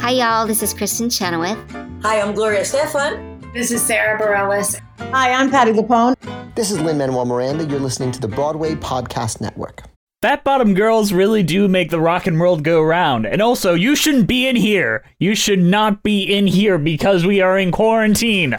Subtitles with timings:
[0.00, 0.46] Hi, y'all.
[0.46, 1.58] This is Kristin Chenoweth.
[2.02, 3.52] Hi, I'm Gloria Estefan.
[3.52, 4.80] This is Sara Bareilles.
[5.12, 6.16] Hi, I'm Patti LuPone.
[6.54, 7.66] This is Lin Manuel Miranda.
[7.66, 9.82] You're listening to the Broadway Podcast Network.
[10.22, 13.26] Fat bottom girls really do make the rock and world go round.
[13.26, 15.04] And also, you shouldn't be in here.
[15.18, 18.56] You should not be in here because we are in quarantine.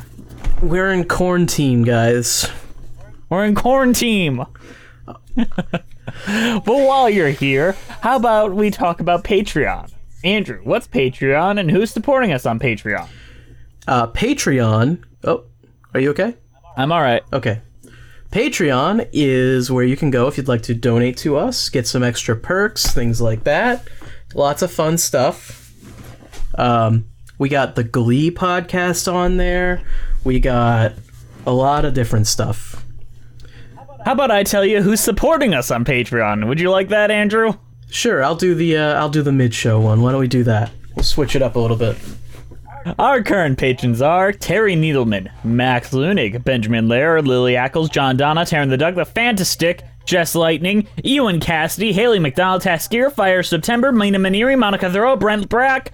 [0.61, 2.47] We're in quarantine, guys.
[3.29, 4.45] We're in quarantine.
[5.35, 9.91] but while you're here, how about we talk about Patreon?
[10.23, 13.07] Andrew, what's Patreon and who's supporting us on Patreon?
[13.87, 15.03] Uh, Patreon.
[15.23, 15.45] Oh,
[15.93, 16.35] are you okay?
[16.77, 17.23] I'm all right.
[17.33, 17.61] Okay.
[18.31, 22.03] Patreon is where you can go if you'd like to donate to us, get some
[22.03, 23.87] extra perks, things like that.
[24.33, 25.73] Lots of fun stuff.
[26.55, 27.05] Um,
[27.37, 29.81] we got the Glee podcast on there.
[30.23, 30.93] We got
[31.45, 32.85] a lot of different stuff.
[34.05, 36.47] How about I tell you who's supporting us on Patreon?
[36.47, 37.53] Would you like that, Andrew?
[37.91, 40.01] Sure, I'll do the uh, I'll do the mid show one.
[40.01, 40.71] Why don't we do that?
[40.95, 41.97] We'll switch it up a little bit.
[42.97, 48.69] Our current patrons are Terry Needleman, Max Lunig, Benjamin Lair, Lily Ackles, John Donna, Taryn
[48.69, 54.57] the Doug, The Fantastic, Jess Lightning, Ewan Cassidy, Haley McDonald, Taskier, Fire September, Mina Maniri,
[54.57, 55.91] Monica Thoreau, Brent Brack,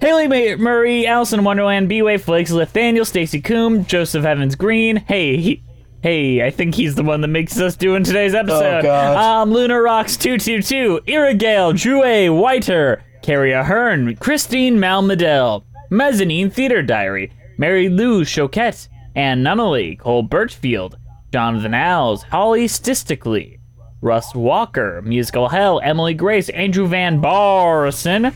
[0.00, 5.62] Haley May- Murray, Allison Wonderland, B-Way Flakes, Nathaniel, Stacy Coombe, Joseph Evans Green, hey, he,
[6.00, 8.78] Hey, I think he's the one that makes us do in today's episode.
[8.78, 9.16] Oh, God.
[9.16, 12.30] Um, Luna Rocks 222, Irrigale, Drew A.
[12.30, 20.96] Whiter, Carrie Ahern, Christine Malmedel, Mezzanine Theater Diary, Mary Lou Choquette, Ann Nunnally, Cole Birchfield,
[21.32, 23.58] Jonathan Alls, Holly Stistically,
[24.00, 28.32] Russ Walker, Musical Hell, Emily Grace, Andrew Van Barson,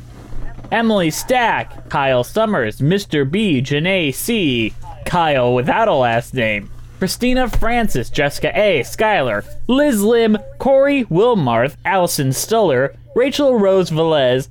[0.72, 3.30] Emily Stack, Kyle Summers, Mr.
[3.30, 4.74] B, Janae C,
[5.06, 6.68] Kyle without a last name,
[7.06, 14.48] Christina Francis, Jessica A, Skylar, Liz Lim, Corey Wilmarth, Allison Stuller, Rachel Rose Velez,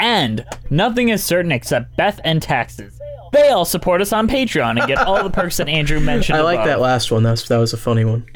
[0.00, 3.00] and nothing is certain except Beth and taxes.
[3.32, 6.38] They all support us on Patreon and get all the perks that Andrew mentioned.
[6.38, 6.66] I like above.
[6.66, 7.22] that last one.
[7.22, 8.26] That's that was a funny one.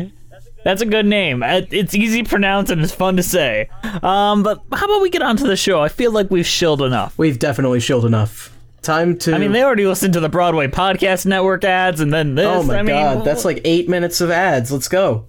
[0.65, 1.43] That's a good name.
[1.43, 3.69] Uh, It's easy to pronounce and it's fun to say.
[4.01, 5.81] Um, but how about we get on to the show?
[5.83, 7.19] I feel like we've shilled enough.
[7.19, 8.55] We've definitely shilled enough.
[8.83, 9.35] Time to.
[9.35, 12.47] I mean, they already listened to the Broadway Podcast Network ads and then this.
[12.47, 14.71] Oh my I mean, god, that's like eight minutes of ads.
[14.71, 15.27] Let's go.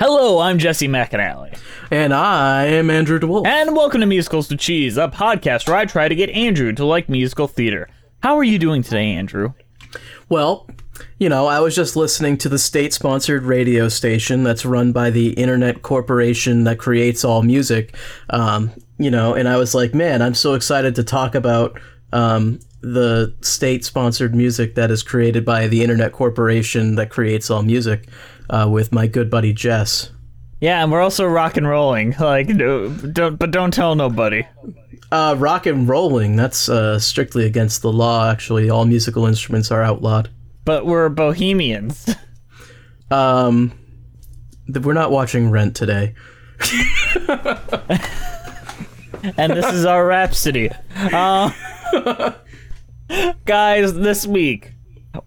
[0.00, 1.58] Hello, I'm Jesse McAnally.
[1.90, 3.46] And I am Andrew DeWolf.
[3.46, 6.84] And welcome to Musicals to Cheese, a podcast where I try to get Andrew to
[6.84, 7.88] like musical theater.
[8.22, 9.54] How are you doing today, Andrew?
[10.28, 10.68] Well,
[11.18, 15.10] you know, I was just listening to the state sponsored radio station that's run by
[15.10, 17.96] the internet corporation that creates all music.
[18.30, 21.80] Um, you know, and I was like, man, I'm so excited to talk about
[22.12, 27.62] um, the state sponsored music that is created by the internet corporation that creates all
[27.62, 28.08] music
[28.50, 30.10] uh, with my good buddy Jess.
[30.60, 32.14] Yeah, and we're also rock and rolling.
[32.20, 34.44] Like, no, don't, but don't tell nobody.
[35.10, 38.70] Uh, rock and rolling, that's uh, strictly against the law, actually.
[38.70, 40.30] All musical instruments are outlawed.
[40.64, 42.14] But we're bohemians.
[43.10, 43.72] Um,
[44.66, 46.14] we're not watching Rent today.
[49.36, 50.70] and this is our Rhapsody.
[50.96, 51.50] Uh,
[53.44, 54.72] guys, this week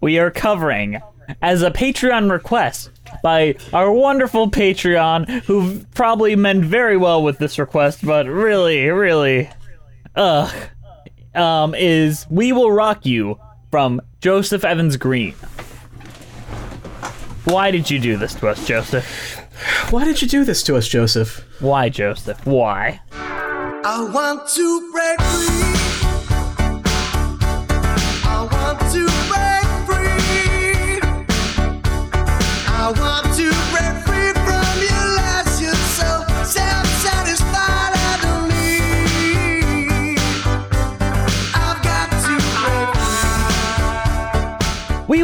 [0.00, 1.00] we are covering,
[1.42, 2.90] as a Patreon request
[3.22, 9.48] by our wonderful Patreon, who probably meant very well with this request, but really, really,
[10.16, 10.52] ugh,
[11.34, 13.38] um, is We Will Rock You
[13.70, 15.34] from Joseph Evans Green.
[17.44, 19.06] Why did you do this to us, Joseph?
[19.90, 21.44] Why did you do this to us, Joseph?
[21.60, 22.44] Why, Joseph?
[22.46, 23.00] Why?
[23.12, 25.75] I want to break free.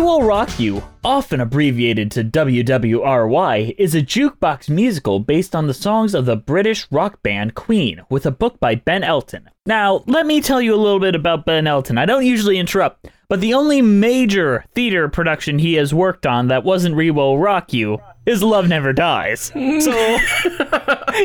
[0.03, 6.13] Will Rock You, often abbreviated to WWRY, is a jukebox musical based on the songs
[6.13, 9.49] of the British rock band Queen, with a book by Ben Elton.
[9.65, 11.99] Now, let me tell you a little bit about Ben Elton.
[11.99, 16.65] I don't usually interrupt, but the only major theater production he has worked on that
[16.65, 19.53] wasn't We Will Rock You is Love Never Dies.
[19.53, 19.61] So,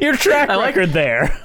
[0.01, 1.36] your track like- record there.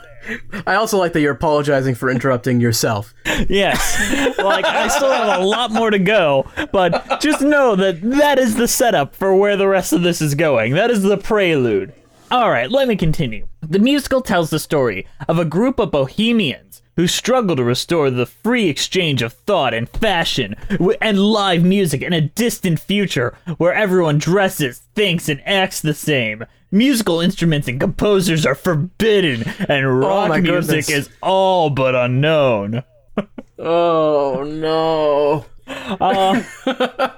[0.66, 3.14] I also like that you're apologizing for interrupting yourself.
[3.48, 4.36] Yes.
[4.38, 8.56] like I still have a lot more to go, but just know that that is
[8.56, 10.74] the setup for where the rest of this is going.
[10.74, 11.92] That is the prelude.
[12.30, 13.46] All right, let me continue.
[13.60, 18.26] The musical tells the story of a group of bohemians who struggle to restore the
[18.26, 20.54] free exchange of thought and fashion
[21.00, 26.44] and live music in a distant future where everyone dresses, thinks, and acts the same.
[26.74, 30.88] Musical instruments and composers are forbidden, and oh rock my music goodness.
[30.88, 32.82] is all but unknown.
[33.64, 35.46] Oh no.
[35.68, 36.42] Uh,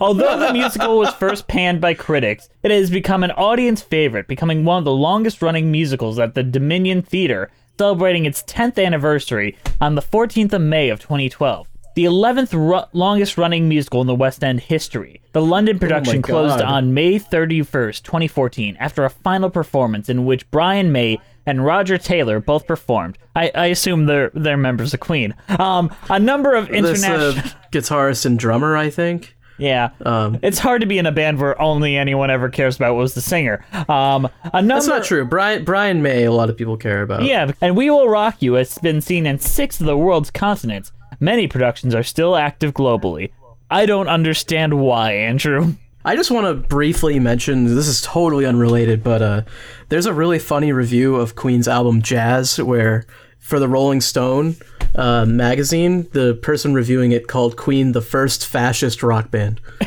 [0.00, 4.64] although the musical was first panned by critics, it has become an audience favorite, becoming
[4.64, 9.94] one of the longest running musicals at the Dominion Theatre, celebrating its 10th anniversary on
[9.94, 11.68] the 14th of May of 2012.
[11.94, 15.20] The 11th ru- longest running musical in the West End history.
[15.32, 20.90] The London production closed on May 31st, 2014, after a final performance in which Brian
[20.90, 23.18] May and Roger Taylor both performed.
[23.36, 25.34] I, I assume they're they're members of Queen.
[25.58, 27.38] Um, a number of This international.
[27.38, 27.42] uh,
[27.72, 29.36] guitarist and drummer, I think.
[29.56, 29.90] Yeah.
[30.04, 33.14] Um, it's hard to be in a band where only anyone ever cares about was
[33.14, 33.64] the singer.
[33.88, 35.24] Um, number, That's not true.
[35.24, 37.22] Brian Brian May, a lot of people care about.
[37.22, 40.90] Yeah, and We Will Rock You has been seen in six of the world's continents.
[41.24, 43.32] Many productions are still active globally.
[43.70, 45.72] I don't understand why, Andrew.
[46.04, 49.40] I just want to briefly mention this is totally unrelated, but uh,
[49.88, 53.06] there's a really funny review of Queen's album Jazz where
[53.38, 54.56] for the Rolling Stone
[54.96, 59.62] uh, magazine, the person reviewing it called Queen the first fascist rock band.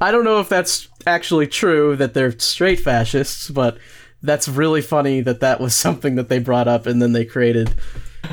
[0.00, 3.76] I don't know if that's actually true that they're straight fascists, but
[4.22, 7.74] that's really funny that that was something that they brought up and then they created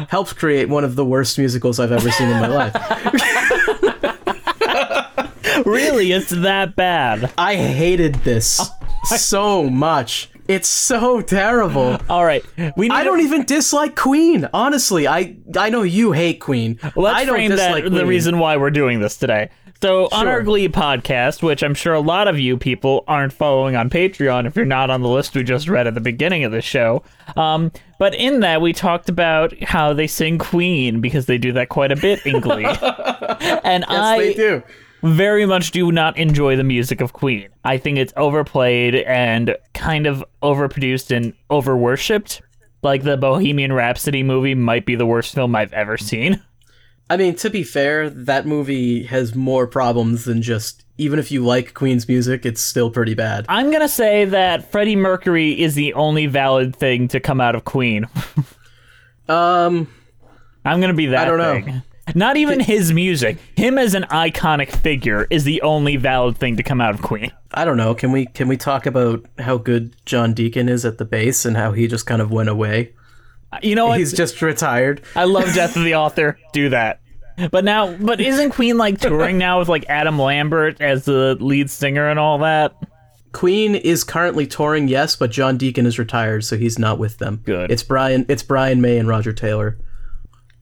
[0.10, 2.74] helped create one of the worst musicals I've ever seen in my life.
[5.66, 7.32] really, it's that bad.
[7.38, 8.68] I hated this oh
[9.16, 10.30] so much.
[10.48, 11.98] It's so terrible.
[12.10, 12.44] All right,
[12.78, 12.90] we.
[12.90, 14.48] I don't even dislike Queen.
[14.54, 16.80] Honestly, I I know you hate Queen.
[16.96, 19.50] Let's I don't frame that dislike the reason why we're doing this today.
[19.82, 20.30] So on Sure.
[20.32, 24.48] our Glee podcast, which I'm sure a lot of you people aren't following on Patreon
[24.48, 27.04] if you're not on the list we just read at the beginning of the show.
[27.36, 31.70] Um, but in that we talked about how they sing Queen because they do that
[31.70, 32.66] quite a bit in Glee,
[33.64, 34.64] and Yes, I they do.
[35.04, 37.50] very much do not enjoy the music of Queen.
[37.64, 42.42] I think it's overplayed and kind of overproduced and overworshipped.
[42.84, 46.42] Like the Bohemian Rhapsody movie might be the worst film I've ever seen.
[47.10, 51.46] I mean, to be fair, that movie has more problems than just even if you
[51.46, 53.46] like Queen's music, it's still pretty bad.
[53.48, 57.66] I'm gonna say that Freddie Mercury is the only valid thing to come out of
[57.66, 58.08] Queen.
[59.30, 59.88] Um,
[60.64, 61.20] I'm gonna be that.
[61.20, 61.82] I don't know.
[62.16, 63.38] Not even his music.
[63.58, 67.32] Him as an iconic figure is the only valid thing to come out of Queen.
[67.54, 67.94] I don't know.
[67.94, 71.58] Can we can we talk about how good John Deacon is at the bass and
[71.58, 72.94] how he just kind of went away?
[73.62, 74.00] You know what?
[74.00, 75.02] He's just retired.
[75.16, 76.38] I love Death of the Author.
[76.54, 77.00] Do that.
[77.52, 81.70] But now, but isn't Queen like touring now with like Adam Lambert as the lead
[81.70, 82.74] singer and all that?
[83.32, 87.42] Queen is currently touring, yes, but John Deacon is retired, so he's not with them.
[87.46, 87.72] Good.
[87.72, 88.26] It's Brian.
[88.28, 89.78] It's Brian May and Roger Taylor.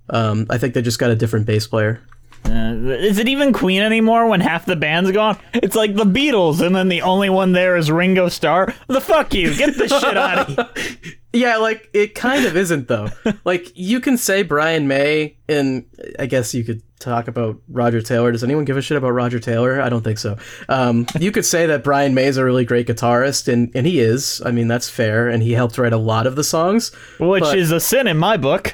[0.10, 2.02] Um, I think they just got a different bass player.
[2.46, 5.38] Uh, is it even Queen anymore when half the band's gone?
[5.54, 8.74] It's like the Beatles, and then the only one there is Ringo Starr.
[8.88, 9.56] The fuck you!
[9.56, 11.14] Get the shit out of here.
[11.36, 13.10] Yeah, like it kind of isn't though.
[13.46, 15.86] like you can say Brian May, and
[16.18, 18.32] I guess you could talk about Roger Taylor.
[18.32, 19.82] Does anyone give a shit about Roger Taylor?
[19.82, 20.38] I don't think so.
[20.70, 24.00] Um, you could say that Brian May is a really great guitarist, and and he
[24.00, 24.42] is.
[24.46, 26.94] I mean, that's fair, and he helped write a lot of the songs.
[27.20, 28.74] Which But- is a sin in my book.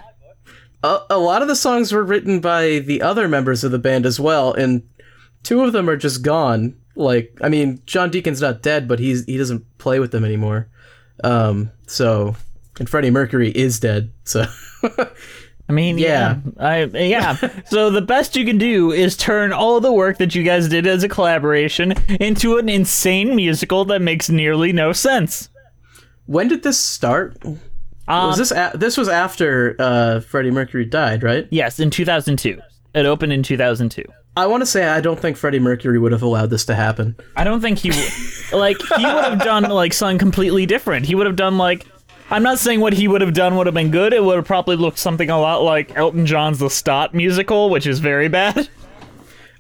[0.84, 4.06] a, a lot of the songs were written by the other members of the band
[4.06, 4.84] as well, and
[5.44, 6.76] two of them are just gone.
[6.96, 10.68] Like, I mean, John Deacon's not dead, but he's he doesn't play with them anymore.
[11.24, 12.36] Um, so,
[12.82, 14.12] and Freddie Mercury is dead.
[14.24, 14.44] So,
[15.70, 16.52] I mean, yeah, Yeah.
[16.60, 17.36] I yeah.
[17.68, 20.88] so the best you can do is turn all the work that you guys did
[20.88, 25.48] as a collaboration into an insane musical that makes nearly no sense.
[26.26, 27.38] when did this start?
[28.08, 31.48] Um, was this a- this was after uh, Freddie Mercury died, right?
[31.52, 32.60] Yes, in 2002.
[32.96, 34.04] It opened in 2002.
[34.36, 37.16] I want to say I don't think Freddie Mercury would have allowed this to happen.
[37.36, 38.58] I don't think he would.
[38.60, 41.06] like he would have done like something completely different.
[41.06, 41.86] He would have done like.
[42.32, 44.14] I'm not saying what he would have done would have been good.
[44.14, 48.00] It would have probably looked something a lot like Elton John's Lestat musical, which is
[48.00, 48.70] very bad.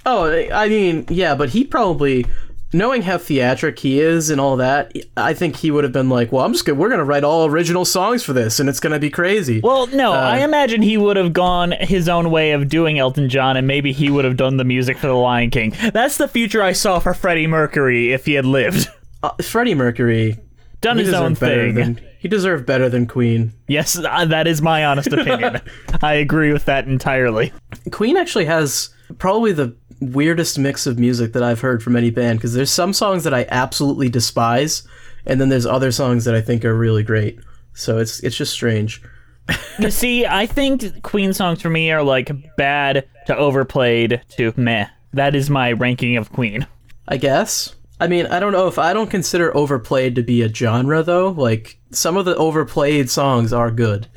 [0.03, 2.25] Oh, I mean, yeah, but he probably,
[2.73, 6.31] knowing how theatric he is and all that, I think he would have been like,
[6.31, 8.97] "Well, I'm just gonna, we're gonna write all original songs for this, and it's gonna
[8.97, 12.97] be crazy." Well, no, I imagine he would have gone his own way of doing
[12.97, 15.75] Elton John, and maybe he would have done the music for The Lion King.
[15.93, 18.87] That's the future I saw for Freddie Mercury if he had lived.
[19.21, 20.39] uh, Freddie Mercury,
[20.81, 21.75] Done his own thing.
[21.75, 23.51] than he deserved better than Queen.
[23.67, 25.59] Yes, uh, that is my honest opinion.
[26.03, 27.51] I agree with that entirely.
[27.89, 32.37] Queen actually has probably the weirdest mix of music that I've heard from any band
[32.37, 34.87] because there's some songs that I absolutely despise,
[35.25, 37.39] and then there's other songs that I think are really great.
[37.73, 39.01] So it's it's just strange.
[39.89, 44.85] See, I think Queen songs for me are like bad to overplayed to meh.
[45.13, 46.67] That is my ranking of Queen.
[47.07, 47.73] I guess.
[48.01, 51.29] I mean, I don't know if I don't consider overplayed to be a genre though.
[51.29, 54.07] Like some of the overplayed songs are good.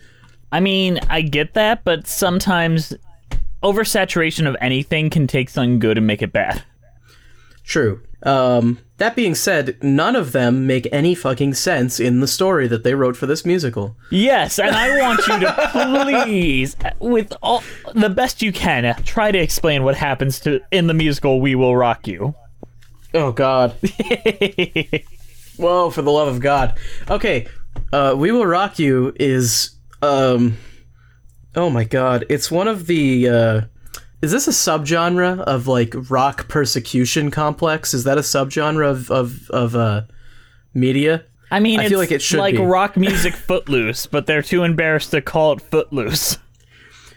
[0.51, 2.95] I mean, I get that, but sometimes
[3.63, 6.65] oversaturation of anything can take something good and make it bad.
[7.63, 8.01] True.
[8.23, 12.85] Um, that being said, none of them make any fucking sense in the story that
[12.85, 13.97] they wrote for this musical.
[14.11, 17.63] Yes, and I want you to please, with all
[17.95, 21.77] the best you can, try to explain what happens to in the musical "We Will
[21.77, 22.35] Rock You."
[23.15, 23.73] Oh God.
[25.57, 26.77] Whoa, for the love of God.
[27.09, 27.47] Okay,
[27.93, 30.57] uh, We Will Rock You is um
[31.55, 32.27] Oh my god.
[32.29, 33.61] It's one of the uh
[34.21, 37.95] is this a subgenre of like rock persecution complex?
[37.95, 40.03] Is that a subgenre of of, of uh
[40.73, 41.25] media?
[41.51, 42.63] I mean, I feel like it should like be.
[42.63, 46.39] rock music Footloose, but they're too embarrassed to call it Footloose.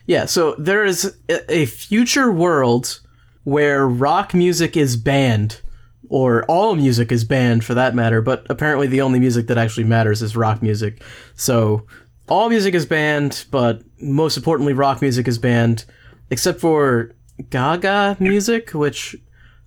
[0.06, 3.00] Yeah, so there is a a future world
[3.46, 5.62] where rock music is banned,
[6.10, 9.84] or all music is banned for that matter, but apparently the only music that actually
[9.84, 11.02] matters is rock music.
[11.36, 11.86] So
[12.30, 15.86] all music is banned, but most importantly, rock music is banned,
[16.30, 17.12] except for
[17.50, 19.16] Gaga music, which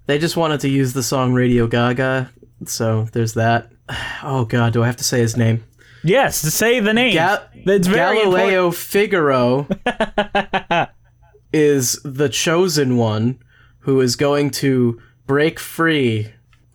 [0.06, 2.30] they just wanted to use the song Radio Gaga.
[2.66, 3.70] So there's that.
[4.22, 5.64] Oh god, do I have to say his name?
[6.04, 7.14] Yes, to say the name.
[7.14, 8.46] Ga- That's very important.
[8.50, 9.66] Galileo Figaro
[11.52, 13.38] is the chosen one
[13.80, 15.00] who is going to
[15.30, 16.26] break free.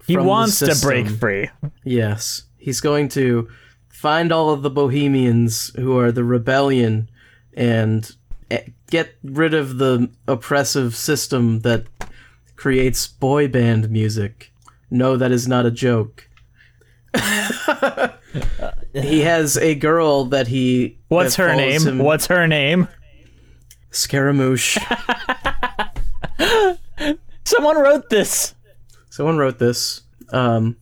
[0.07, 1.49] He from the wants to break free.
[1.83, 3.49] Yes, he's going to
[3.89, 7.09] find all of the Bohemians who are the rebellion
[7.53, 8.09] and
[8.49, 11.85] eh, get rid of the oppressive system that
[12.55, 14.53] creates boy band music.
[14.89, 16.29] No, that is not a joke.
[18.93, 20.97] he has a girl that he.
[21.09, 21.81] What's that her name?
[21.81, 22.87] him- What's her name?
[23.91, 24.77] Scaramouche.
[27.45, 28.55] Someone wrote this.
[29.09, 30.01] Someone wrote this.
[30.29, 30.77] Um,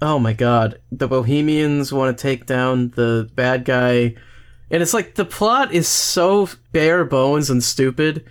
[0.00, 0.78] oh my god.
[0.92, 4.14] The Bohemians want to take down the bad guy.
[4.70, 8.24] And it's like the plot is so bare bones and stupid.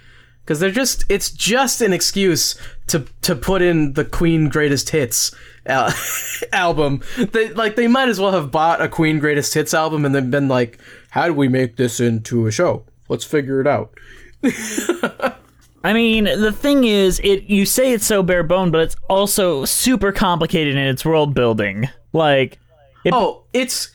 [0.44, 2.56] Because they're just, it's just an excuse
[2.88, 5.34] to to put in the Queen Greatest Hits
[5.66, 5.94] al-
[6.54, 7.02] album.
[7.18, 10.32] They like they might as well have bought a Queen Greatest Hits album and then
[10.32, 10.80] been like,
[11.12, 12.86] how do we make this into a show?
[13.08, 13.94] Let's figure it out.
[15.84, 19.66] I mean, the thing is, it you say it's so bare bone, but it's also
[19.66, 21.90] super complicated in its world building.
[22.14, 22.60] Like,
[23.14, 23.92] Oh, it's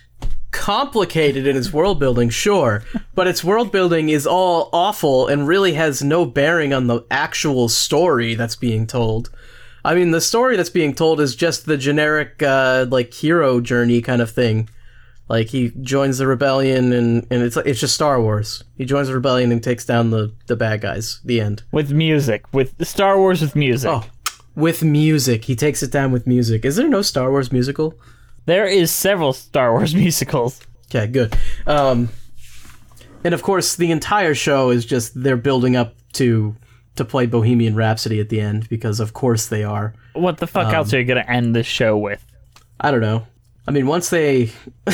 [0.50, 2.82] complicated in its world building, sure,
[3.14, 7.68] but its world building is all awful and really has no bearing on the actual
[7.68, 9.30] story that's being told.
[9.84, 14.00] I mean, the story that's being told is just the generic, uh, like hero journey
[14.00, 14.68] kind of thing.
[15.28, 18.62] Like he joins the rebellion, and, and it's it's just Star Wars.
[18.76, 21.20] He joins the rebellion and takes down the the bad guys.
[21.24, 21.64] The end.
[21.72, 23.90] with music, with Star Wars with music.
[23.90, 24.04] Oh,
[24.54, 26.64] with music, he takes it down with music.
[26.64, 27.94] Is there no Star Wars musical?
[28.46, 30.60] There is several Star Wars musicals.
[30.88, 31.36] Okay, good.
[31.66, 32.08] Um,
[33.24, 36.54] and of course, the entire show is just they're building up to
[36.94, 39.92] to play Bohemian Rhapsody at the end because, of course, they are.
[40.14, 42.24] What the fuck else are you gonna end this show with?
[42.80, 43.26] I don't know.
[43.68, 44.52] I mean, once they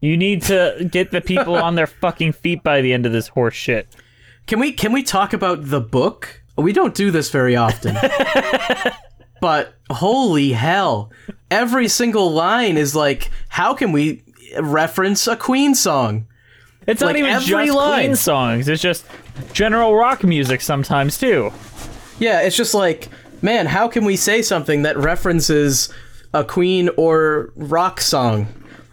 [0.00, 3.28] You need to get the people on their fucking feet by the end of this
[3.28, 3.94] horse shit.
[4.46, 6.42] can we can we talk about the book?
[6.56, 7.96] We don't do this very often.
[9.40, 11.12] but holy hell,
[11.50, 14.24] every single line is like, how can we
[14.58, 16.26] reference a Queen song?
[16.88, 18.06] It's not even just line.
[18.06, 18.66] Queen songs.
[18.66, 19.04] It's just
[19.52, 21.52] general rock music sometimes too.
[22.18, 23.08] Yeah, it's just like,
[23.42, 25.92] man, how can we say something that references
[26.32, 28.48] a Queen or rock song?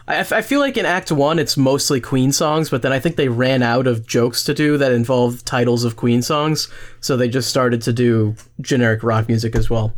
[0.07, 3.15] I, I feel like in Act One, it's mostly Queen songs, but then I think
[3.15, 6.69] they ran out of jokes to do that involve titles of Queen songs,
[7.01, 9.93] so they just started to do generic rock music as well.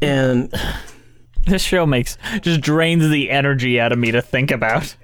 [0.00, 0.52] And
[1.46, 4.94] This show makes just drains the energy out of me to think about.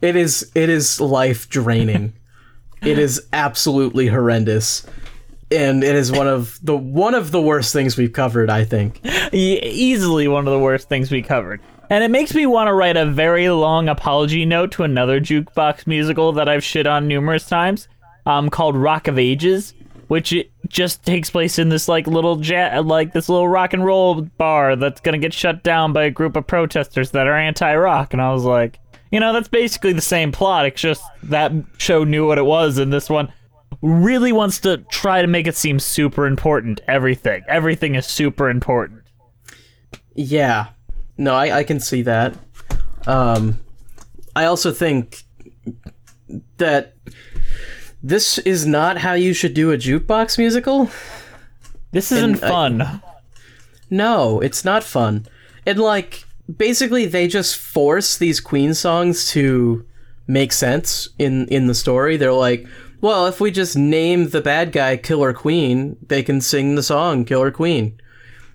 [0.00, 2.14] it is it is life draining.
[2.82, 4.86] it is absolutely horrendous.
[5.50, 9.00] And it is one of the one of the worst things we've covered, I think.
[9.32, 11.60] E- easily one of the worst things we covered.
[11.88, 15.86] And it makes me want to write a very long apology note to another jukebox
[15.86, 17.88] musical that I've shit on numerous times,
[18.26, 19.72] um, called Rock of Ages,
[20.08, 20.34] which
[20.68, 24.74] just takes place in this like little ja- like this little rock and roll bar
[24.74, 28.12] that's gonna get shut down by a group of protesters that are anti-rock.
[28.12, 28.80] And I was like,
[29.12, 30.66] you know, that's basically the same plot.
[30.66, 33.32] It's just that show knew what it was, and this one
[33.82, 36.80] really wants to try to make it seem super important.
[36.88, 39.02] Everything, everything is super important.
[40.14, 40.68] Yeah.
[41.18, 42.34] No, I, I can see that.
[43.06, 43.58] Um,
[44.34, 45.22] I also think
[46.58, 46.94] that
[48.02, 50.90] this is not how you should do a jukebox musical.
[51.92, 53.02] This isn't And I- fun.
[53.88, 55.26] No, it's not fun.
[55.64, 59.84] And like basically they just force these Queen songs to
[60.26, 62.16] make sense in in the story.
[62.16, 62.66] They're like,
[63.00, 67.24] well, if we just name the bad guy Killer Queen, they can sing the song
[67.24, 67.98] Killer Queen.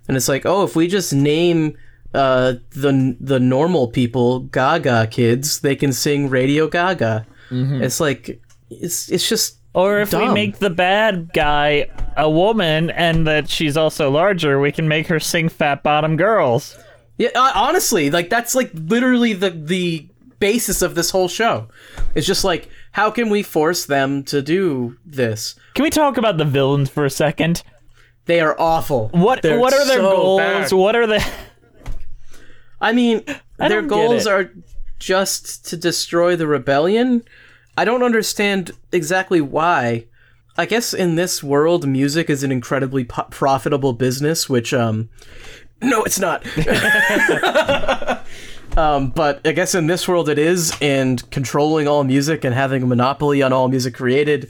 [0.07, 1.77] And it's like, oh, if we just name
[2.13, 7.25] uh, the the normal people Gaga kids, they can sing Radio Gaga.
[7.51, 13.27] It's like it's it's just Or if we make the bad guy a woman and
[13.27, 16.77] that she's also larger, we can make her sing Fat Bottom Girls.
[17.17, 20.07] Yeah, uh, honestly, like that's like literally the the
[20.39, 21.67] basis of this whole show.
[22.15, 25.55] It's just like how can we force them to do this?
[25.75, 27.63] Can we talk about the villains for a second?
[28.25, 29.09] They are awful.
[29.09, 30.39] What They're what are their so goals?
[30.39, 30.71] bad.
[30.71, 31.25] What are the
[32.81, 33.23] I mean,
[33.59, 34.51] I their goals are
[34.99, 37.23] just to destroy the rebellion.
[37.77, 40.07] I don't understand exactly why.
[40.57, 45.09] I guess in this world, music is an incredibly po- profitable business, which, um,
[45.81, 46.45] no, it's not.
[48.77, 52.83] um, but I guess in this world it is, and controlling all music and having
[52.83, 54.49] a monopoly on all music created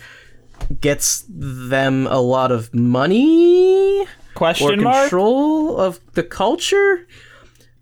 [0.80, 5.04] gets them a lot of money or question mark?
[5.04, 7.08] control of the culture.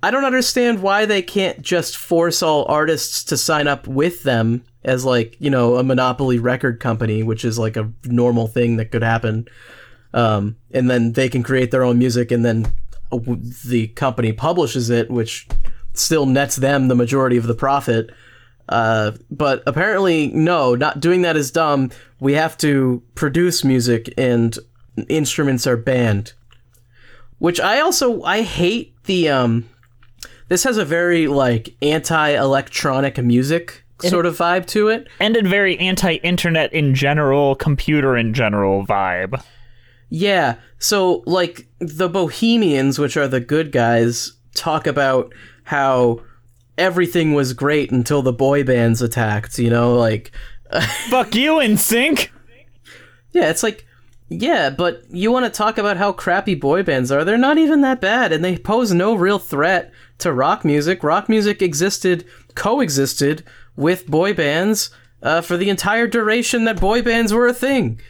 [0.01, 4.63] I don't understand why they can't just force all artists to sign up with them
[4.83, 8.91] as like you know a monopoly record company, which is like a normal thing that
[8.91, 9.47] could happen.
[10.13, 12.71] Um, and then they can create their own music, and then
[13.65, 15.47] the company publishes it, which
[15.93, 18.09] still nets them the majority of the profit.
[18.69, 21.91] Uh, but apparently, no, not doing that is dumb.
[22.19, 24.57] We have to produce music, and
[25.09, 26.33] instruments are banned.
[27.39, 29.69] Which I also I hate the um.
[30.49, 35.07] This has a very like anti-electronic music sort of vibe to it.
[35.19, 39.43] and a very anti-internet in general, computer in general vibe.
[40.09, 40.55] Yeah.
[40.79, 45.33] So, like, the Bohemians, which are the good guys, talk about
[45.65, 46.21] how
[46.77, 49.95] everything was great until the boy bands attacked, you know?
[49.95, 50.31] Like,
[51.09, 52.29] Fuck you, NSYNC.
[53.33, 53.85] yeah, it's like,
[54.29, 57.23] yeah, but you want to talk about how crappy boy bands are.
[57.23, 61.03] They're not even that bad, and they pose no real threat to rock music.
[61.03, 63.43] Rock music existed, coexisted
[63.75, 64.91] with boy bands
[65.23, 67.99] uh, for the entire duration that boy bands were a thing.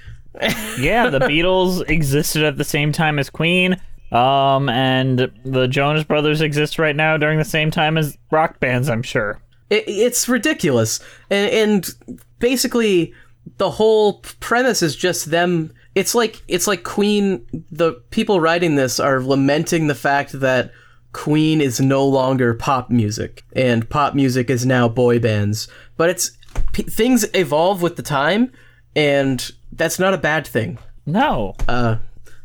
[0.80, 3.82] Yeah, the Beatles existed at the same time as Queen.
[4.12, 8.90] Um, and the Jonas Brothers exist right now during the same time as rock bands,
[8.90, 9.42] I'm sure.
[9.70, 11.90] it, it's ridiculous and, and
[12.40, 13.14] basically
[13.58, 19.00] the whole premise is just them it's like it's like queen the people writing this
[19.00, 20.72] are lamenting the fact that
[21.14, 26.32] queen is no longer pop music and pop music is now boy bands but it's
[26.74, 28.52] p- things evolve with the time
[28.96, 31.56] and that's not a bad thing No.
[31.68, 31.96] Uh,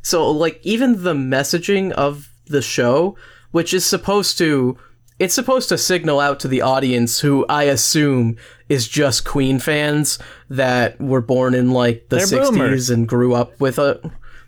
[0.02, 3.16] so like even the messaging of the show,
[3.52, 4.78] which is supposed to
[5.18, 8.36] it's supposed to signal out to the audience who I assume
[8.68, 12.90] is just Queen fans that were born in like the They're 60s boomers.
[12.90, 14.00] and grew up with a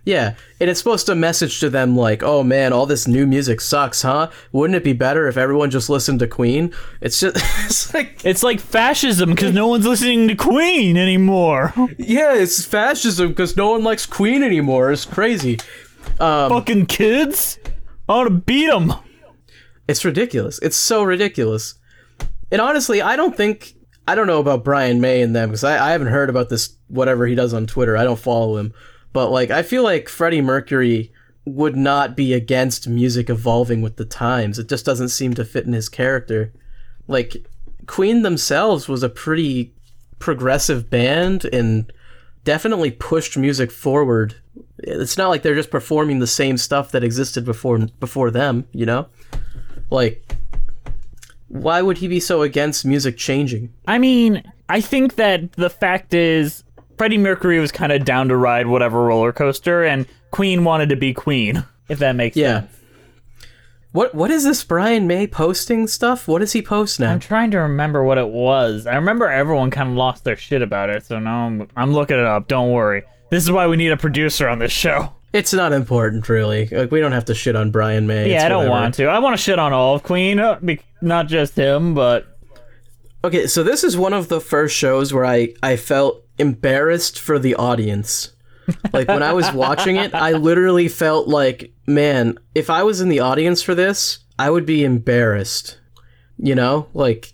[0.05, 3.61] yeah, and it's supposed to message to them like, "Oh man, all this new music
[3.61, 4.31] sucks, huh?
[4.53, 8.45] Wouldn't it be better if everyone just listened to Queen?" It's just it's like It's
[8.45, 11.73] like fascism because no one's listening to Queen anymore.
[11.99, 14.93] yeah, it's fascism because no one likes Queen anymore.
[14.93, 15.59] It's crazy.
[16.21, 17.59] Um, Fucking kids.
[18.09, 18.93] I want to beat them.
[19.89, 20.59] It's ridiculous.
[20.61, 21.75] It's so ridiculous.
[22.51, 23.75] And honestly, I don't think
[24.09, 26.77] I don't know about Brian May and them because I, I haven't heard about this
[26.89, 27.97] whatever he does on Twitter.
[27.97, 28.73] I don't follow him,
[29.13, 31.13] but like I feel like Freddie Mercury
[31.45, 34.59] would not be against music evolving with the times.
[34.59, 36.53] It just doesn't seem to fit in his character.
[37.07, 37.47] Like
[37.87, 39.73] Queen themselves was a pretty
[40.19, 41.93] progressive band and
[42.45, 44.37] definitely pushed music forward.
[44.79, 48.87] It's not like they're just performing the same stuff that existed before before them, you
[48.87, 49.07] know?
[49.91, 50.23] Like
[51.49, 53.73] why would he be so against music changing?
[53.87, 56.65] I mean, I think that the fact is
[56.99, 60.97] Freddie Mercury was kind of down to ride whatever roller coaster, and Queen wanted to
[60.97, 62.61] be Queen, if that makes Yeah.
[62.61, 62.73] sense.
[63.93, 66.29] What what is this Brian May posting stuff?
[66.29, 67.13] What does he post now?
[67.13, 68.87] I'm trying to remember what it was.
[68.87, 72.19] I remember everyone kind of lost their shit about it, so now I'm, I'm looking
[72.19, 72.47] it up.
[72.49, 73.05] Don't worry.
[73.31, 75.13] This is why we need a producer on this show.
[75.37, 76.67] It's not important really.
[76.69, 78.31] Like we don't have to shit on Brian May.
[78.31, 78.81] Yeah, It's I don't whatever.
[78.81, 79.07] want to.
[79.07, 80.59] I want to shit on all of Queen, uh,
[81.01, 82.27] not just him, but
[83.25, 87.39] Okay, so this is one of the first shows where I I felt embarrassed for
[87.39, 88.33] the audience.
[88.93, 93.09] Like when I was watching it, I literally felt like, man, if I was in
[93.09, 95.79] the audience for this, I would be embarrassed.
[96.39, 96.89] You know?
[96.95, 97.33] Like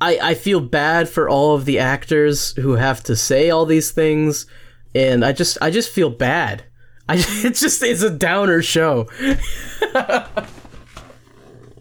[0.00, 3.90] I I feel bad for all of the actors who have to say all these
[3.90, 4.46] things
[4.94, 6.64] and I just I just feel bad.
[7.12, 9.08] I it's just it's a downer show.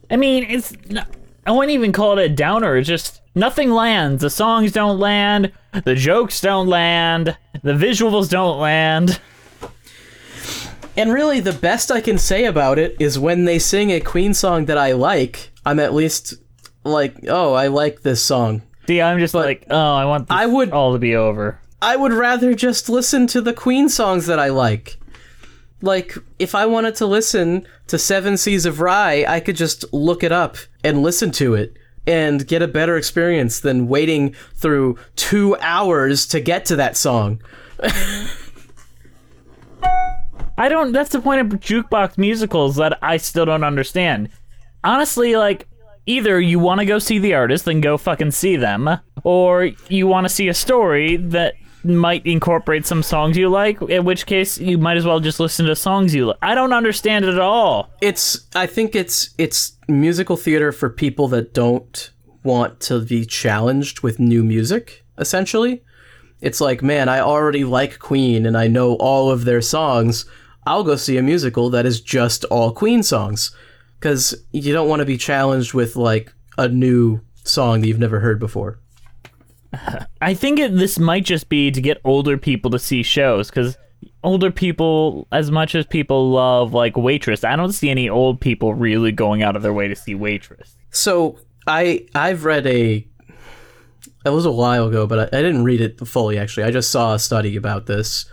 [0.10, 0.74] I mean, it's.
[1.46, 2.76] I wouldn't even call it a downer.
[2.78, 4.22] It's just nothing lands.
[4.22, 5.52] The songs don't land.
[5.84, 7.36] The jokes don't land.
[7.64, 9.20] The visuals don't land.
[10.98, 14.34] And really, the best I can say about it is when they sing a Queen
[14.34, 16.34] song that I like, I'm at least
[16.84, 18.62] like, oh, I like this song.
[18.88, 21.60] See, I'm just like, oh, I want this I would- all to be over.
[21.82, 24.98] I would rather just listen to the Queen songs that I like.
[25.82, 30.24] Like, if I wanted to listen to Seven Seas of Rhye, I could just look
[30.24, 31.76] it up and listen to it
[32.08, 37.42] and get a better experience than waiting through two hours to get to that song.
[40.58, 40.92] I don't.
[40.92, 44.30] That's the point of jukebox musicals that I still don't understand.
[44.84, 45.68] Honestly, like
[46.06, 48.90] either you want to go see the artist, then go fucking see them,
[49.24, 53.82] or you want to see a story that might incorporate some songs you like.
[53.82, 56.38] In which case, you might as well just listen to songs you like.
[56.42, 57.90] I don't understand it at all.
[58.02, 62.12] It's I think it's it's musical theater for people that don't
[62.44, 65.84] want to be challenged with new music, essentially.
[66.40, 70.26] It's like, man, I already like Queen and I know all of their songs.
[70.66, 73.56] I'll go see a musical that is just all Queen songs.
[74.00, 78.20] Cuz you don't want to be challenged with like a new song that you've never
[78.20, 78.80] heard before.
[80.22, 83.78] I think it, this might just be to get older people to see shows because
[84.24, 88.74] older people, as much as people love like Waitress, I don't see any old people
[88.74, 90.76] really going out of their way to see Waitress.
[90.92, 93.08] So I I've read a
[94.26, 96.38] it was a while ago, but I, I didn't read it fully.
[96.38, 98.26] Actually, I just saw a study about this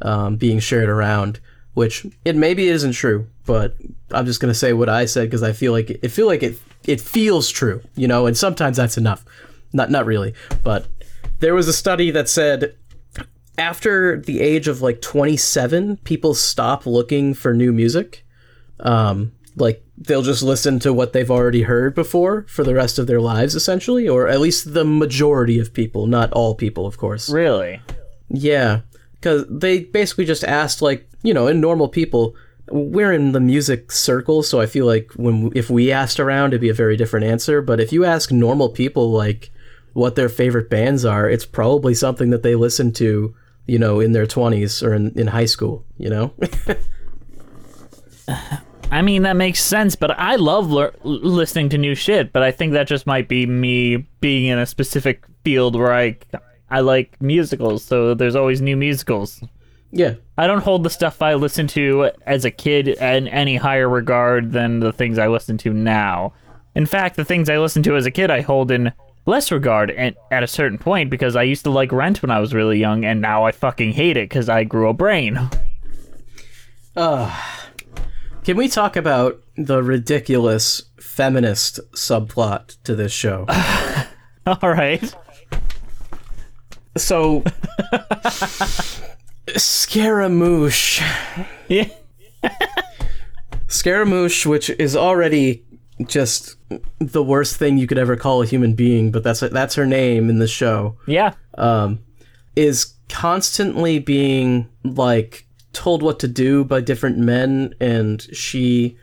[0.00, 1.40] um, being shared around,
[1.74, 3.74] which it maybe isn't true, but
[4.10, 6.58] I'm just gonna say what I said because I feel like it feel like it
[6.86, 9.24] it feels true, you know, and sometimes that's enough.
[9.74, 10.32] Not not really,
[10.62, 10.86] but
[11.40, 12.74] there was a study that said
[13.58, 18.24] after the age of like 27, people stop looking for new music
[18.80, 23.06] um, like they'll just listen to what they've already heard before for the rest of
[23.06, 27.30] their lives essentially or at least the majority of people not all people of course
[27.30, 27.80] Really?
[28.28, 28.80] yeah
[29.12, 32.34] because they basically just asked like you know in normal people
[32.70, 36.60] we're in the music circle so i feel like when if we asked around it'd
[36.60, 39.52] be a very different answer but if you ask normal people like
[39.94, 43.34] what their favorite bands are it's probably something that they listen to
[43.66, 46.32] you know in their 20s or in, in high school you know
[48.90, 52.52] I mean, that makes sense, but I love lear- listening to new shit, but I
[52.52, 56.16] think that just might be me being in a specific field where I,
[56.70, 59.42] I like musicals, so there's always new musicals.
[59.90, 63.88] yeah I don't hold the stuff I listened to as a kid in any higher
[63.88, 66.32] regard than the things I listen to now.
[66.76, 68.92] In fact, the things I listened to as a kid I hold in
[69.26, 72.40] less regard at, at a certain point because I used to like Rent when I
[72.40, 75.48] was really young, and now I fucking hate it because I grew a brain.
[76.96, 83.46] Can we talk about the ridiculous feminist subplot to this show?
[84.46, 85.14] All right.
[86.96, 87.42] so,
[89.56, 91.02] Scaramouche.
[91.68, 91.88] Yeah.
[93.68, 95.64] Scaramouche, which is already
[96.06, 96.56] just
[96.98, 100.28] the worst thing you could ever call a human being, but that's that's her name
[100.28, 100.96] in the show.
[101.06, 101.34] Yeah.
[101.56, 102.00] Um,
[102.56, 108.96] is constantly being like told what to do by different men and she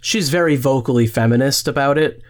[0.00, 2.20] she's very vocally feminist about it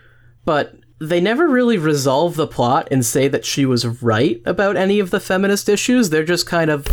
[0.44, 5.00] but they never really resolve the plot and say that she was right about any
[5.00, 6.86] of the feminist issues they're just kind of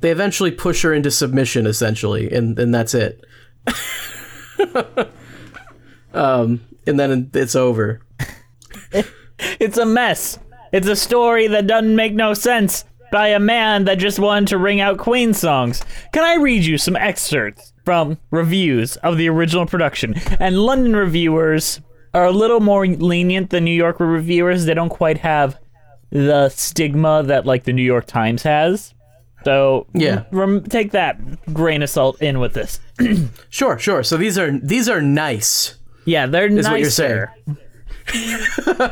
[0.00, 3.24] they eventually push her into submission essentially and and that's it
[6.14, 8.00] um and then it's over
[9.58, 10.38] It's a mess.
[10.72, 14.58] It's a story that doesn't make no sense by a man that just wanted to
[14.58, 15.82] ring out Queen songs.
[16.12, 20.14] Can I read you some excerpts from reviews of the original production?
[20.38, 21.80] And London reviewers
[22.14, 24.64] are a little more lenient than New York reviewers.
[24.64, 25.58] They don't quite have
[26.10, 28.94] the stigma that like the New York Times has.
[29.44, 30.24] So Yeah.
[30.30, 31.18] rem- take that
[31.52, 32.78] grain of salt in with this.
[33.50, 36.70] sure sure so these are these are nice Yeah, they're Is nicer.
[36.70, 37.26] what you're saying.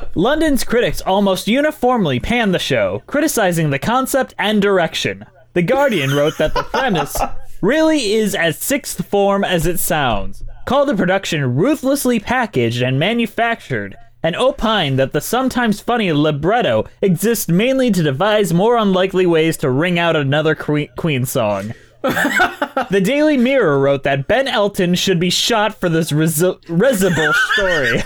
[0.15, 5.25] London's critics almost uniformly panned the show, criticizing the concept and direction.
[5.53, 7.17] The Guardian wrote that the premise
[7.61, 13.97] really is as sixth form as it sounds, called the production ruthlessly packaged and manufactured,
[14.23, 19.71] and opined that the sometimes funny libretto exists mainly to devise more unlikely ways to
[19.71, 21.73] ring out another Queen song.
[22.03, 28.03] The Daily Mirror wrote that Ben Elton should be shot for this resi- risible story.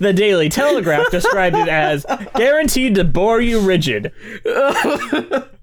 [0.00, 4.12] The Daily Telegraph described it as guaranteed to bore you rigid.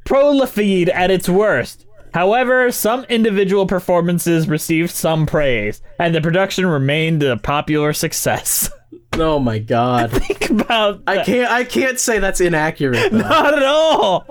[0.05, 1.85] Prolefeed at its worst.
[2.13, 8.71] However, some individual performances received some praise, and the production remained a popular success.
[9.13, 10.11] Oh my god.
[10.13, 11.19] Think about that.
[11.19, 13.11] I can't I can't say that's inaccurate.
[13.11, 13.17] though.
[13.17, 14.25] Not at all.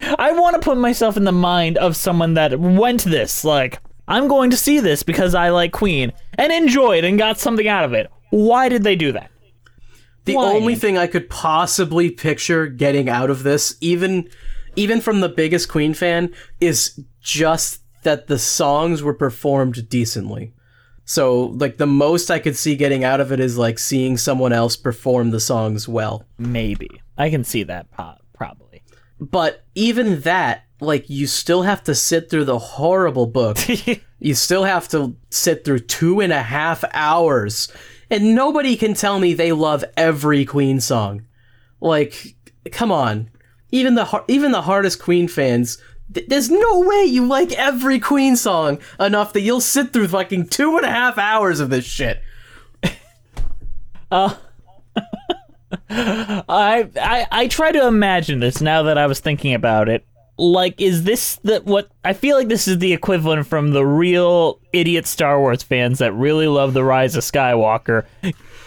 [0.00, 3.44] I want to put myself in the mind of someone that went this.
[3.44, 7.68] Like, I'm going to see this because I like Queen and enjoyed and got something
[7.68, 8.10] out of it.
[8.30, 9.30] Why did they do that?
[10.24, 10.52] The Why?
[10.52, 14.28] only thing I could possibly picture getting out of this, even
[14.76, 20.52] even from the biggest Queen fan, is just that the songs were performed decently.
[21.04, 24.52] So, like the most I could see getting out of it is like seeing someone
[24.52, 26.24] else perform the songs well.
[26.36, 26.88] Maybe.
[27.16, 28.17] I can see that po- probably.
[29.20, 33.58] But even that, like you still have to sit through the horrible book.
[34.18, 37.70] you still have to sit through two and a half hours.
[38.10, 41.26] And nobody can tell me they love every Queen song.
[41.80, 42.36] Like,
[42.72, 43.30] come on.
[43.70, 45.76] Even the even the hardest Queen fans,
[46.14, 50.46] th- there's no way you like every Queen song enough that you'll sit through fucking
[50.46, 52.22] two and a half hours of this shit.
[54.10, 54.34] Uh,
[55.90, 60.04] I, I I try to imagine this now that I was thinking about it.
[60.36, 64.60] Like, is this the what I feel like this is the equivalent from the real
[64.72, 68.04] idiot Star Wars fans that really love the Rise of Skywalker,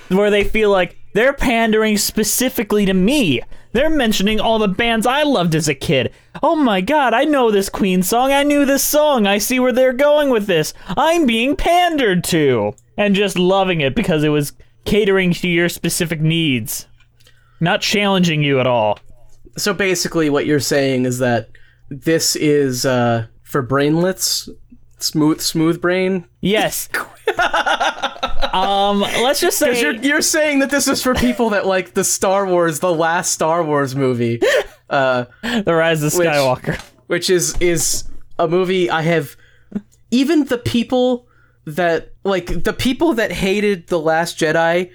[0.09, 3.41] where they feel like they're pandering specifically to me.
[3.73, 6.11] They're mentioning all the bands I loved as a kid.
[6.43, 8.33] Oh my god, I know this Queen song.
[8.33, 9.25] I knew this song.
[9.25, 10.73] I see where they're going with this.
[10.97, 12.73] I'm being pandered to.
[12.97, 14.51] And just loving it because it was
[14.83, 16.87] catering to your specific needs
[17.61, 18.99] not challenging you at all.
[19.57, 21.49] So basically, what you're saying is that
[21.89, 24.49] this is uh, for brainlets,
[24.97, 26.25] smooth smooth brain.
[26.41, 26.89] Yes.
[28.53, 32.03] um, let's just say You're, you're saying that this is for people that like the
[32.03, 34.41] Star Wars, the last Star Wars movie,
[34.89, 36.79] uh, the Rise of Skywalker.
[37.07, 38.05] which is is
[38.39, 39.35] a movie I have.
[40.13, 41.27] Even the people
[41.65, 44.91] that like the people that hated the Last Jedi.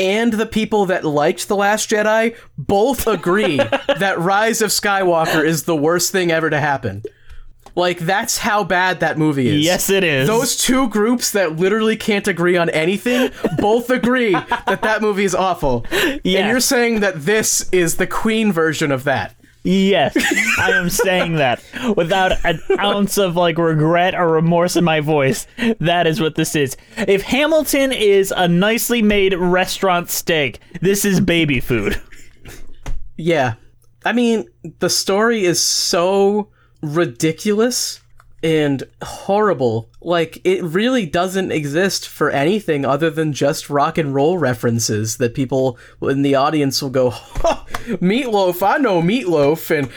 [0.00, 3.56] And the people that liked The Last Jedi both agree
[3.98, 7.02] that Rise of Skywalker is the worst thing ever to happen.
[7.76, 9.64] Like, that's how bad that movie is.
[9.64, 10.26] Yes, it is.
[10.26, 15.34] Those two groups that literally can't agree on anything both agree that that movie is
[15.34, 15.86] awful.
[15.92, 19.36] And you're saying that this is the Queen version of that.
[19.62, 20.16] Yes,
[20.58, 21.62] I am saying that
[21.94, 25.46] without an ounce of like regret or remorse in my voice.
[25.80, 26.76] That is what this is.
[26.96, 32.00] If Hamilton is a nicely made restaurant steak, this is baby food.
[33.16, 33.54] Yeah.
[34.04, 34.46] I mean,
[34.78, 36.48] the story is so
[36.82, 38.00] ridiculous
[38.42, 39.90] and horrible.
[40.00, 45.34] Like, it really doesn't exist for anything other than just rock and roll references that
[45.34, 47.64] people in the audience will go, "Huh,
[48.00, 49.90] Meatloaf, I know Meatloaf, and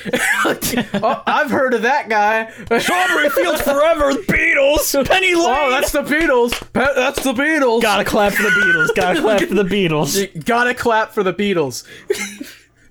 [1.03, 2.51] oh, I've heard of that guy.
[2.79, 5.45] Strawberry Fields Forever, Beatles, Penny Lane.
[5.47, 6.51] Oh, that's the Beatles.
[6.73, 7.82] Pe- That's the Beatles.
[7.82, 8.93] Gotta clap for the Beatles.
[8.95, 10.45] Gotta clap for the Beatles.
[10.45, 11.86] Gotta clap for the Beatles.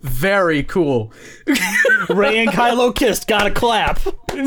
[0.00, 1.12] Very cool.
[2.08, 3.28] Rey and Kylo kissed.
[3.28, 4.00] Gotta clap.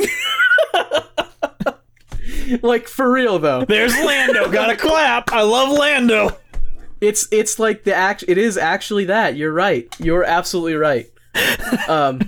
[2.62, 3.66] Like for real though.
[3.66, 4.52] There's Lando.
[4.52, 5.32] Gotta clap.
[5.32, 6.38] I love Lando.
[7.02, 8.24] It's it's like the act.
[8.28, 9.36] It is actually that.
[9.36, 9.94] You're right.
[10.00, 11.10] You're absolutely right.
[11.88, 12.22] Um,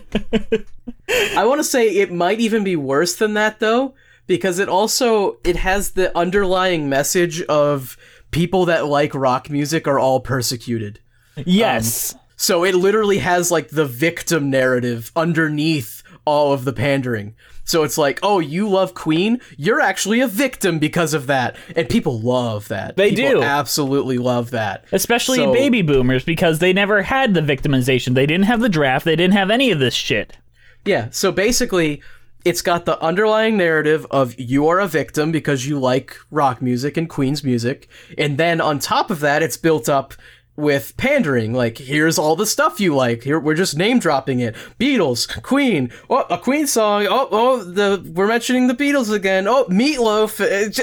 [1.35, 3.93] I want to say it might even be worse than that though,
[4.25, 7.97] because it also it has the underlying message of
[8.31, 10.99] people that like rock music are all persecuted.
[11.45, 12.15] Yes.
[12.35, 17.35] So it literally has like the victim narrative underneath all of the pandering.
[17.67, 19.39] So it's like, oh, you love Queen?
[19.57, 21.57] You're actually a victim because of that.
[21.75, 22.95] And people love that.
[22.95, 23.43] They People do.
[23.43, 24.85] absolutely love that.
[24.93, 28.15] Especially So- baby boomers because they never had the victimization.
[28.15, 29.03] They didn't have the draft.
[29.05, 30.37] They didn't have any of this shit.
[30.85, 32.01] Yeah, so basically,
[32.45, 36.95] it's got the underlying narrative of you are a victim because you like rock music
[36.95, 37.89] and Queen's music.
[38.17, 40.13] And then on top of that, it's built up
[40.57, 41.53] with pandering.
[41.53, 43.23] Like, here's all the stuff you like.
[43.23, 44.55] Here, we're just name dropping it.
[44.79, 47.07] Beatles, Queen, oh, a Queen song.
[47.09, 49.47] Oh, oh, the we're mentioning the Beatles again.
[49.47, 50.39] Oh, Meatloaf.
[50.41, 50.79] It,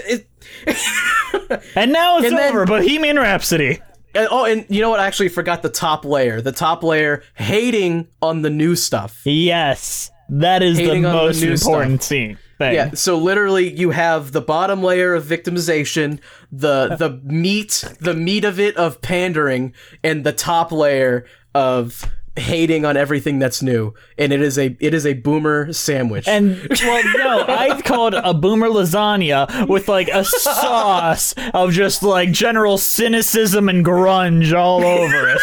[0.67, 2.65] it, And now it's And then- over.
[2.65, 3.81] Bohemian Rhapsody.
[4.15, 5.01] and, oh, and you know what?
[5.01, 6.41] I actually forgot the top layer.
[6.41, 9.21] The top layer hating on the new stuff.
[9.25, 10.11] Yes.
[10.31, 12.39] That is the Hating the most new important scene.
[12.59, 12.75] Thing.
[12.75, 16.21] Yeah, so literally you have the bottom layer of victimization,
[16.53, 22.85] the the meat, the meat of it of pandering, and the top layer of hating
[22.85, 23.95] on everything that's new.
[24.19, 26.27] And it is a it is a boomer sandwich.
[26.29, 32.03] And well, no, I'd call it a boomer lasagna with like a sauce of just
[32.03, 35.41] like general cynicism and grunge all over it.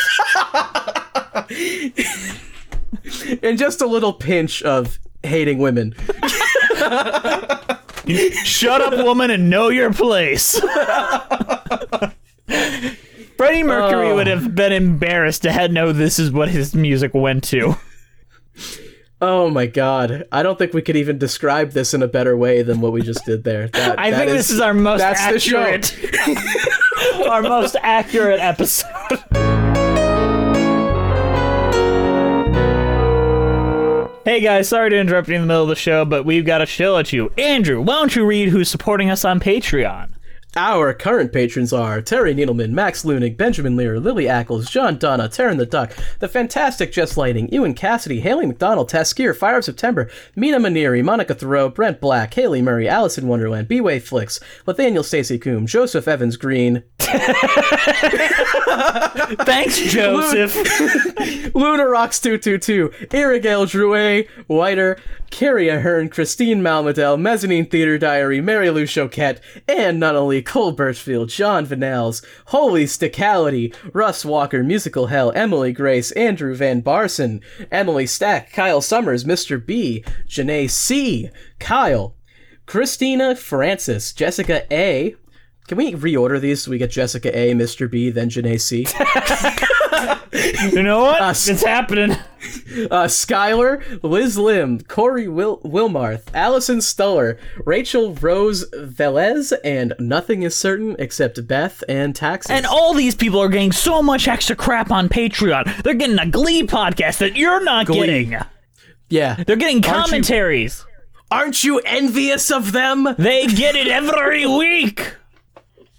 [3.43, 5.93] and just a little pinch of hating women.
[8.43, 10.59] Shut up, woman, and know your place.
[13.37, 14.15] Freddie Mercury Oh.
[14.15, 17.75] would have been embarrassed to had know this is what his music went to.
[19.19, 20.25] Oh my god.
[20.31, 23.01] I don't think we could even describe this in a better way than what we
[23.01, 23.67] just did there.
[23.69, 25.59] That- I that think this is our most that's the show.
[25.61, 25.95] accurate,
[27.27, 28.87] our most accurate episode.
[34.23, 36.61] Hey guys, sorry to interrupt you in the middle of the show, but we've got
[36.61, 37.31] a show at you.
[37.39, 40.11] Andrew, why don't you read who's supporting us on Patreon?
[40.55, 45.57] Our current patrons are Terry Needleman, Max Lunig, Benjamin Lear, Lily Ackles, John Donna, Taryn
[45.57, 50.59] the Duck, The Fantastic Jess Lighting, Ewan Cassidy, Haley McDonald, Taskier, Fire of September, Mina
[50.59, 56.07] Maniri, Monica Thoreau, Brent Black, Haley Murray, Allison Wonderland, B-Way Flicks, Nathaniel Stacy Coombe, Joseph
[56.07, 56.83] Evans Green,
[59.45, 60.55] Thanks, Joseph.
[61.53, 64.97] Luna Rocks 222, Irigale Drouet, Whiter,
[65.29, 71.65] Carrie Ahern, Christine Malmadel, Mezzanine Theater Diary, Mary Lou Choquette, Ann Nunnally, Cole Birchfield, John
[71.65, 78.81] Vanels, Holy Stickality, Russ Walker, Musical Hell, Emily Grace, Andrew Van Barson, Emily Stack, Kyle
[78.81, 79.63] Summers, Mr.
[79.63, 82.15] B, Janae C, Kyle,
[82.65, 85.15] Christina Francis, Jessica A.
[85.71, 87.89] Can we reorder these so we get Jessica A, Mr.
[87.89, 88.79] B, then Janae C?
[90.75, 91.21] you know what?
[91.21, 91.47] Us.
[91.47, 92.11] It's happening.
[92.91, 100.57] uh, Skylar, Liz Lim, Corey Wil- Wilmarth, Allison Stuller, Rachel Rose Velez, and nothing is
[100.57, 102.51] certain except Beth and taxes.
[102.51, 105.83] And all these people are getting so much extra crap on Patreon.
[105.83, 108.25] They're getting a Glee podcast that you're not Glee.
[108.25, 108.37] getting.
[109.07, 110.85] yeah, They're getting Aren't you- commentaries.
[111.31, 113.07] aren't you envious of them?
[113.17, 115.15] They get it every week.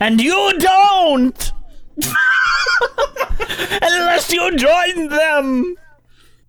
[0.03, 1.53] And you don't.
[3.83, 5.77] Unless you join them.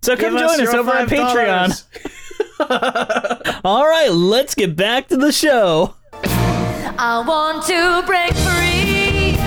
[0.02, 1.86] So come Give join us your over at $5.
[2.60, 3.62] Patreon.
[3.64, 5.94] All right, let's get back to the show.
[6.24, 9.38] I want to break free.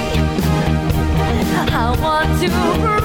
[1.72, 2.48] I want to
[2.80, 2.95] break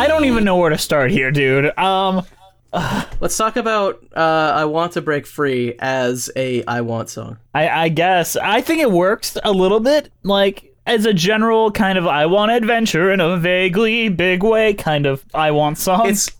[0.00, 1.78] I don't even know where to start here, dude.
[1.78, 2.24] Um,
[3.20, 7.38] Let's talk about uh, "I Want to Break Free" as a "I Want" song.
[7.52, 11.98] I, I guess I think it works a little bit, like as a general kind
[11.98, 16.08] of "I want adventure" in a vaguely big way kind of "I want" song.
[16.08, 16.30] It's,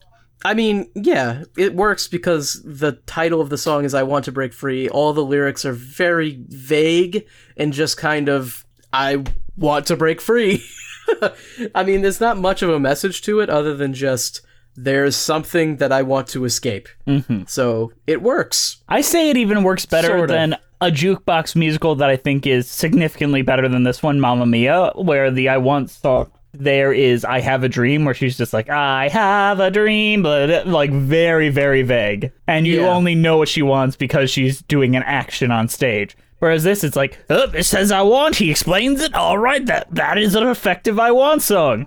[0.42, 4.32] I mean, yeah, it works because the title of the song is "I Want to
[4.32, 7.26] Break Free." All the lyrics are very vague
[7.58, 9.24] and just kind of "I
[9.56, 10.64] want to break free."
[11.74, 14.40] I mean, there's not much of a message to it other than just
[14.76, 16.88] there's something that I want to escape.
[17.06, 17.42] Mm-hmm.
[17.46, 18.78] So it works.
[18.88, 20.32] I say it even works better Sorta.
[20.32, 24.92] than a jukebox musical that I think is significantly better than this one, Mamma Mia,
[24.94, 28.68] where the I once thought there is I have a dream where she's just like
[28.68, 32.88] I have a dream but like very very vague and you Yeah.
[32.88, 36.96] only know what she wants because she's doing an action on stage whereas this it's
[36.96, 40.46] like oh it says I want he explains it all right that that is an
[40.46, 41.86] effective I want song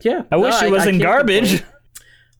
[0.00, 1.68] Yeah, I wish No, it wasn't garbage complain.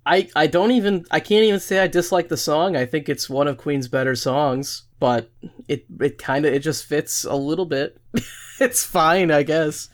[0.04, 2.76] I, I don't even I can't even say I dislike the song.
[2.76, 5.30] I think it's one of Queen's better songs, but
[5.68, 7.98] it it kind of it just fits a little bit.
[8.60, 9.88] it's fine, I guess.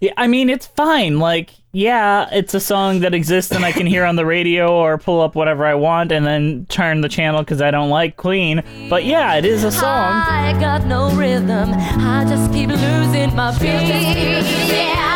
[0.00, 1.18] Yeah, I mean it's fine.
[1.18, 4.96] Like, yeah, it's a song that exists and I can hear on the radio or
[4.98, 8.62] pull up whatever I want and then turn the channel because I don't like Queen.
[8.88, 10.12] But yeah, it is a song.
[10.12, 11.70] I got no rhythm.
[11.74, 13.68] I just keep losing my beat.
[13.68, 15.13] Yeah,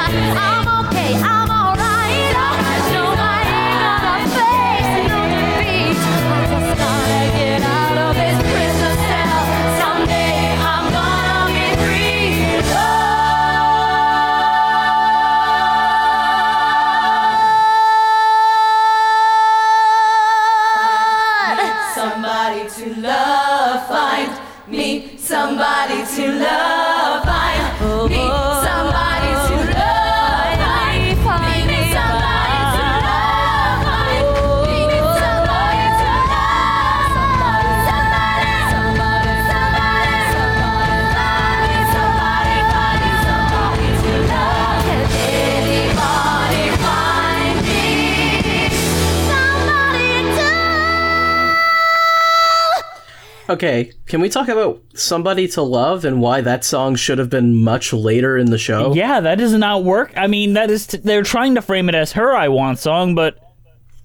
[53.58, 57.56] Okay, can we talk about Somebody to Love and why that song should have been
[57.56, 58.94] much later in the show?
[58.94, 60.12] Yeah, that does not work.
[60.16, 63.16] I mean, that is t- they're trying to frame it as her "I Want" song,
[63.16, 63.36] but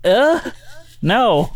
[0.03, 0.39] uh,
[1.03, 1.51] no.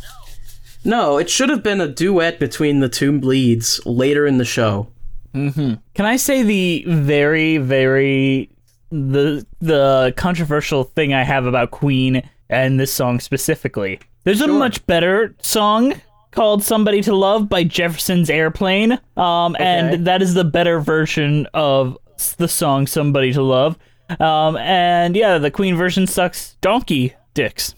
[0.86, 4.90] No, it should have been a duet between the two leads later in the show.
[5.34, 8.52] Can I say the very, very
[8.92, 14.00] the the controversial thing I have about Queen and this song specifically?
[14.24, 16.00] There's a much better song
[16.38, 19.64] called "Somebody to Love" by Jefferson's Airplane, um, Okay.
[19.64, 21.98] and that is the better version of
[22.38, 23.76] the song "Somebody to Love."
[24.20, 27.74] Um, and yeah, the Queen version sucks donkey dicks.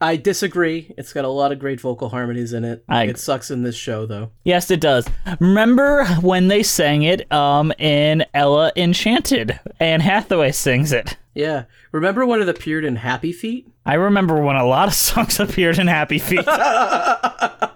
[0.00, 0.92] I disagree.
[0.98, 2.84] It's got a lot of great vocal harmonies in it.
[2.88, 4.30] I- it sucks in this show, though.
[4.44, 5.06] Yes, it does.
[5.38, 9.58] Remember when they sang it um, in Ella Enchanted?
[9.80, 11.16] Anne Hathaway sings it.
[11.34, 11.64] Yeah.
[11.92, 13.68] Remember when it appeared in Happy Feet?
[13.86, 16.44] I remember when a lot of songs appeared in Happy Feet.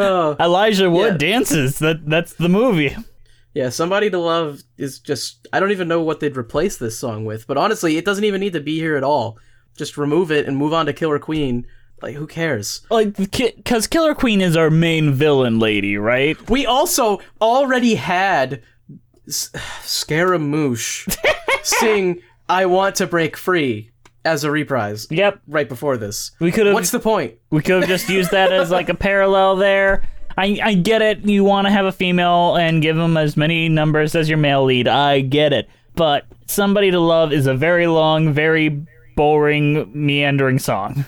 [0.00, 0.36] Oh.
[0.40, 1.30] Elijah Wood Yeah.
[1.32, 1.78] dances.
[1.78, 2.96] That that's the movie.
[3.54, 5.48] Yeah, Somebody to Love is just.
[5.52, 8.40] I don't even know what they'd replace this song with, but honestly, it doesn't even
[8.40, 9.38] need to be here at all.
[9.76, 11.66] Just remove it and move on to Killer Queen.
[12.02, 12.80] Like, who cares?
[12.90, 16.36] Like, because Killer Queen is our main villain lady, right?
[16.48, 18.62] We also already had
[19.28, 19.50] S-
[19.82, 21.06] Scaramouche
[21.62, 23.89] sing I Want to Break Free
[24.24, 25.40] as a reprise Yep.
[25.48, 26.30] right before this.
[26.40, 26.74] We could have.
[26.74, 27.34] What's the point?
[27.50, 30.02] We could have just used that as like a parallel there.
[30.38, 31.20] I, I get it.
[31.24, 34.64] You want to have a female and give them as many numbers as your male
[34.64, 34.88] lead.
[34.88, 35.68] I get it.
[35.96, 38.84] But Somebody to Love is a very long, very
[39.16, 41.04] boring, meandering song.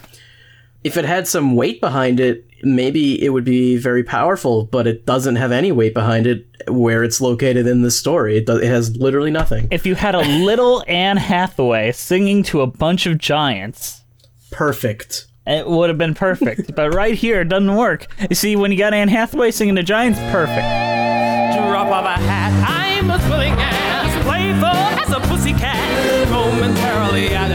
[0.85, 5.05] If it had some weight behind it, maybe it would be very powerful, but it
[5.07, 8.37] doesn't have any weight behind it where it's located in the story.
[8.39, 9.69] It, does, it has literally nothing.
[9.71, 14.03] If you had a little Anne Hathaway singing to a bunch of giants,
[14.51, 15.27] Perfect.
[15.47, 16.75] it would have been perfect.
[16.75, 18.07] but right here, it doesn't work.
[18.31, 20.67] You see, when you got Anne Hathaway singing to giants, perfect.
[21.57, 22.53] drop of a hat.
[22.69, 26.29] I'm as willing as playful as a pussycat.
[26.31, 27.51] Momentarily out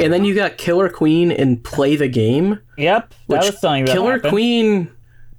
[0.00, 2.58] And then you got Killer Queen and Play the Game.
[2.78, 4.32] Yep, that Which was something that Killer happened.
[4.32, 4.90] Queen,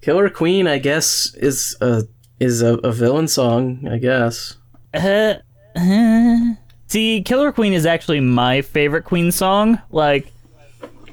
[0.02, 2.04] Killer Queen, I guess is a
[2.40, 3.88] is a, a villain song.
[3.88, 4.58] I guess.
[4.94, 5.36] Uh,
[5.76, 6.54] uh.
[6.88, 9.82] See, Killer Queen is actually my favorite Queen song.
[9.92, 10.32] Like,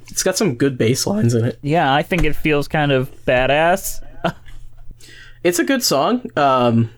[0.09, 1.59] It's got some good bass lines in it.
[1.63, 4.03] yeah, I think it feels kind of badass.
[5.45, 6.29] It's a good song.
[6.37, 6.91] Um,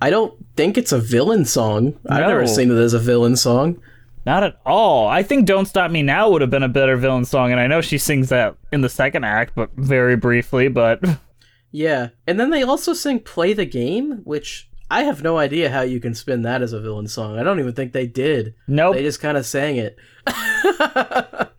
[0.00, 1.98] I don't think it's a villain song.
[2.08, 3.82] I've never seen it as a villain song.
[4.26, 5.08] Not at all.
[5.08, 7.66] I think Don't Stop Me Now would have been a better villain song, and I
[7.66, 11.02] know she sings that in the second act, but very briefly, but
[11.72, 15.82] Yeah, and then they also sing "Play the Game," which I have no idea how
[15.82, 17.38] you can spin that as a villain song.
[17.38, 18.54] I don't even think they did.
[18.66, 18.94] nope.
[18.96, 19.96] They just kind of sang it.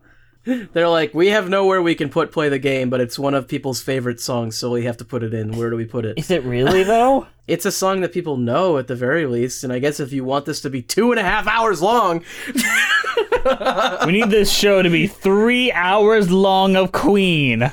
[0.73, 3.47] They're like, we have nowhere we can put "Play the Game," but it's one of
[3.47, 5.55] people's favorite songs, so we have to put it in.
[5.57, 6.17] Where do we put it?
[6.17, 7.27] Is it really though?
[7.47, 10.23] It's a song that people know at the very least, and I guess if you
[10.23, 12.23] want this to be two and a half hours long,
[14.05, 17.69] we need this show to be three hours long of Queen.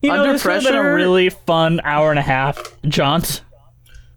[0.00, 3.40] You know, Under this would have been a really fun hour and a half jaunt.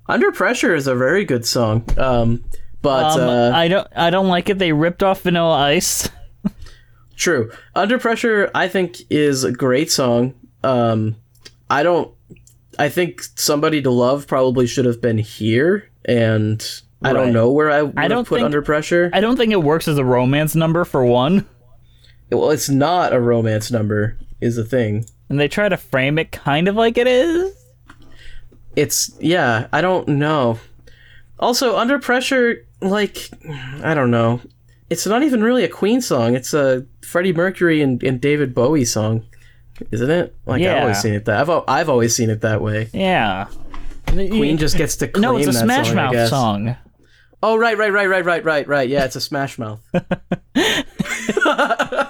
[0.07, 1.83] "Under Pressure" is a very good song.
[1.97, 2.43] Um,
[2.83, 4.59] but Um, uh, I don't, I don't like it.
[4.59, 6.07] They ripped off Vanilla Ice.
[7.21, 7.51] True.
[7.75, 10.33] Under Pressure, I think, is a great song.
[10.63, 11.15] Um,
[11.69, 12.11] I don't.
[12.79, 16.65] I think Somebody to Love probably should have been here, and
[17.03, 17.13] I Right.
[17.13, 19.11] don't know where I would I don't have put think- Under Pressure.
[19.13, 21.45] I don't think it works as a romance number for one,
[22.31, 25.05] well, it's not a romance number, is the thing.
[25.29, 27.53] and they try to frame it kind of like it is.
[28.75, 29.67] It's yeah.
[29.71, 30.59] I don't know.
[31.39, 33.29] Also, Under Pressure, like,
[33.83, 34.41] I don't know.
[34.91, 36.35] It's not even really a Queen song.
[36.35, 39.25] It's a Freddie Mercury and, and David Bowie song,
[39.89, 40.35] isn't it?
[40.45, 41.49] Like I've always seen it that.
[41.49, 42.89] I've I've always seen it that way.
[42.91, 43.47] Yeah.
[44.05, 46.75] Queen just gets to claim no, it's a Smash song, Mouth song.
[47.41, 48.89] Oh right, right, right, right, right, right, right.
[48.89, 49.81] Yeah, it's a Smash Mouth.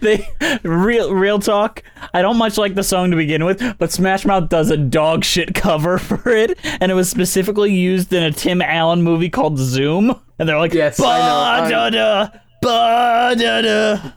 [0.00, 0.28] They
[0.62, 1.82] real real talk.
[2.14, 5.24] I don't much like the song to begin with, but Smash Mouth does a dog
[5.24, 9.58] shit cover for it, and it was specifically used in a Tim Allen movie called
[9.58, 10.20] Zoom.
[10.38, 12.28] And they're like, Yes, know, ba-da-da,
[12.62, 14.12] ba-da-da.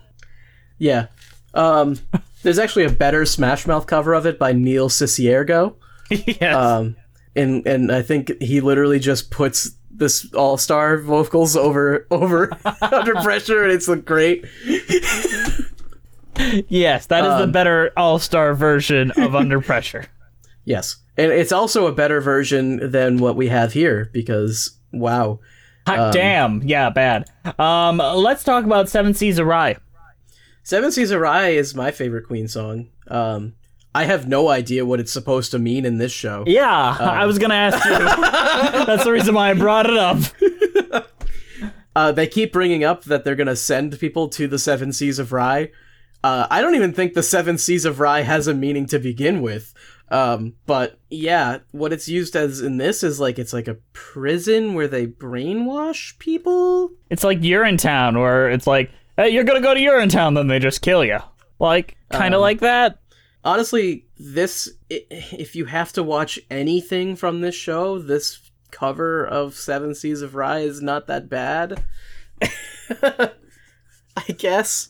[0.78, 1.08] yeah.
[1.54, 1.98] Um,
[2.44, 5.76] there's actually a better Smash Mouth cover of it by Neil Cicierega.
[6.10, 6.56] yes.
[6.56, 6.96] Um,
[7.36, 12.52] and and I think he literally just puts this all star vocals over over
[12.82, 14.46] under pressure, and it's like great.
[16.68, 20.06] yes, that is the um, better all star version of Under Pressure.
[20.66, 20.98] Yes.
[21.18, 25.40] And it's also a better version than what we have here because wow.
[25.90, 26.64] Hot Um, damn.
[26.64, 27.30] Yeah, bad.
[27.58, 29.78] Um, let's talk about Seven Seas of Rhye.
[30.64, 32.88] Seven Seas of Rhye is my favorite Queen song.
[33.08, 33.54] Um
[33.96, 36.44] I have no idea what it's supposed to mean in this show.
[36.46, 38.86] Yeah, I was gonna ask you.
[38.86, 40.20] That's the reason why I brought it up.
[41.96, 45.32] Uh, they keep bringing up that they're gonna send people to the Seven Seas of
[45.32, 45.72] Rhye.
[46.24, 49.42] Uh, I don't even think the Seven Seas of Rhye has a meaning to begin
[49.42, 49.74] with.
[50.12, 54.74] Um, but yeah, what it's used as in this is like it's like a prison
[54.74, 56.92] where they brainwash people.
[57.10, 60.82] It's like Urinetown, where it's like, hey, you're gonna go to Urinetown, then they just
[60.82, 61.20] kill you.
[61.60, 63.00] Like, kind of Um, like that.
[63.44, 68.40] Honestly, this if you have to watch anything from this show, this
[68.72, 71.84] cover of Seven Seas of Rhye is not that bad.
[73.02, 73.32] I
[74.38, 74.90] guess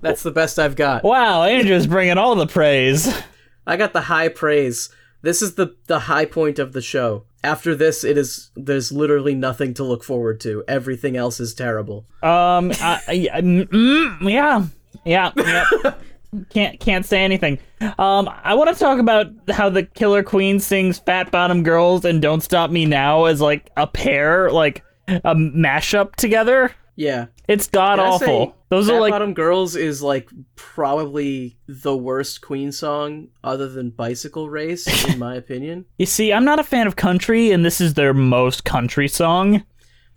[0.00, 1.04] that's the best I've got.
[1.04, 3.12] Wow, Andrew's bringing all the praise.
[3.66, 4.88] I got the high praise.
[5.22, 7.24] This is the the high point of the show.
[7.44, 10.64] After this, it is there's literally nothing to look forward to.
[10.68, 12.06] Everything else is terrible.
[12.22, 13.00] Um, I,
[13.32, 14.64] I, mm, mm, yeah,
[15.04, 15.94] yeah, yeah.
[16.50, 17.58] can't can't say anything.
[17.98, 22.22] Um, I want to talk about how the Killer Queen sings "Fat Bottom Girls" and
[22.22, 26.72] "Don't Stop Me Now" as like a pair, like a mashup together.
[26.94, 28.56] Yeah, It's god Can awful.
[28.68, 33.90] Those Fat are like Bottom Girls is like probably the worst Queen song other than
[33.90, 35.86] Bicycle Race, in my opinion.
[35.98, 36.32] you see.
[36.32, 39.64] I'm not a fan of country, and this is their most country song.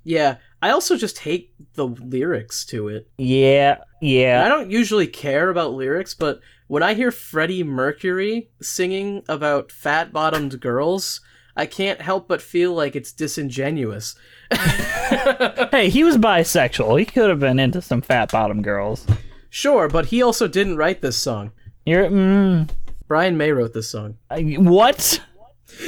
[0.03, 3.09] Yeah, I also just hate the lyrics to it.
[3.17, 4.43] Yeah, And yeah.
[4.45, 10.11] I don't usually care about lyrics, but when I hear Freddie Mercury singing about fat
[10.13, 11.21] bottomed girls,
[11.57, 14.15] I can't help but feel like it's disingenuous.
[15.71, 16.99] Hey, he was bisexual.
[16.99, 19.05] He could have been into some fat bottom girls.
[19.49, 21.51] Sure, but he also didn't write this song.
[21.85, 22.69] You're mm,
[23.07, 24.17] Brian May wrote this song.
[24.29, 25.21] I- what?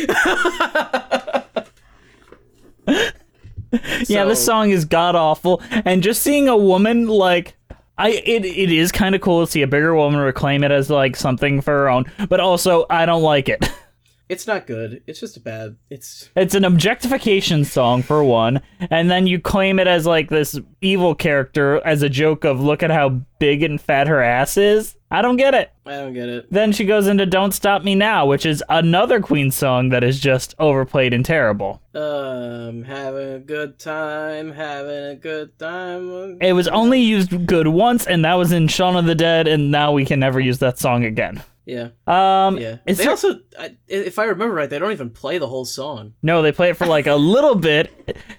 [4.07, 7.55] yeah, this song is god awful, and just seeing a woman like.
[7.99, 10.87] I it, it is kind of cool to see a bigger woman reclaim it as
[10.91, 13.67] like something for her own, but also I don't like it.
[14.29, 15.01] It's not good.
[15.07, 15.77] It's just a bad.
[15.89, 20.59] It's It's an objectification song for one, and then you claim it as like this
[20.81, 24.97] evil character as a joke of look at how big and fat her ass is.
[25.09, 25.71] I don't get it.
[25.85, 26.51] I don't get it.
[26.51, 30.19] Then she goes into Don't Stop Me Now, which is another Queen song that is
[30.19, 31.81] just overplayed and terrible.
[31.95, 36.37] Um, having a good time, having a good time.
[36.41, 39.71] It was only used good once, and that was in Shaun of the Dead, and
[39.71, 41.41] now we can never use that song again.
[41.69, 42.77] Yeah, Um, yeah.
[42.85, 46.13] they also, I, if I remember right, they don't even play the whole song.
[46.23, 47.91] no, they play it for like a little bit,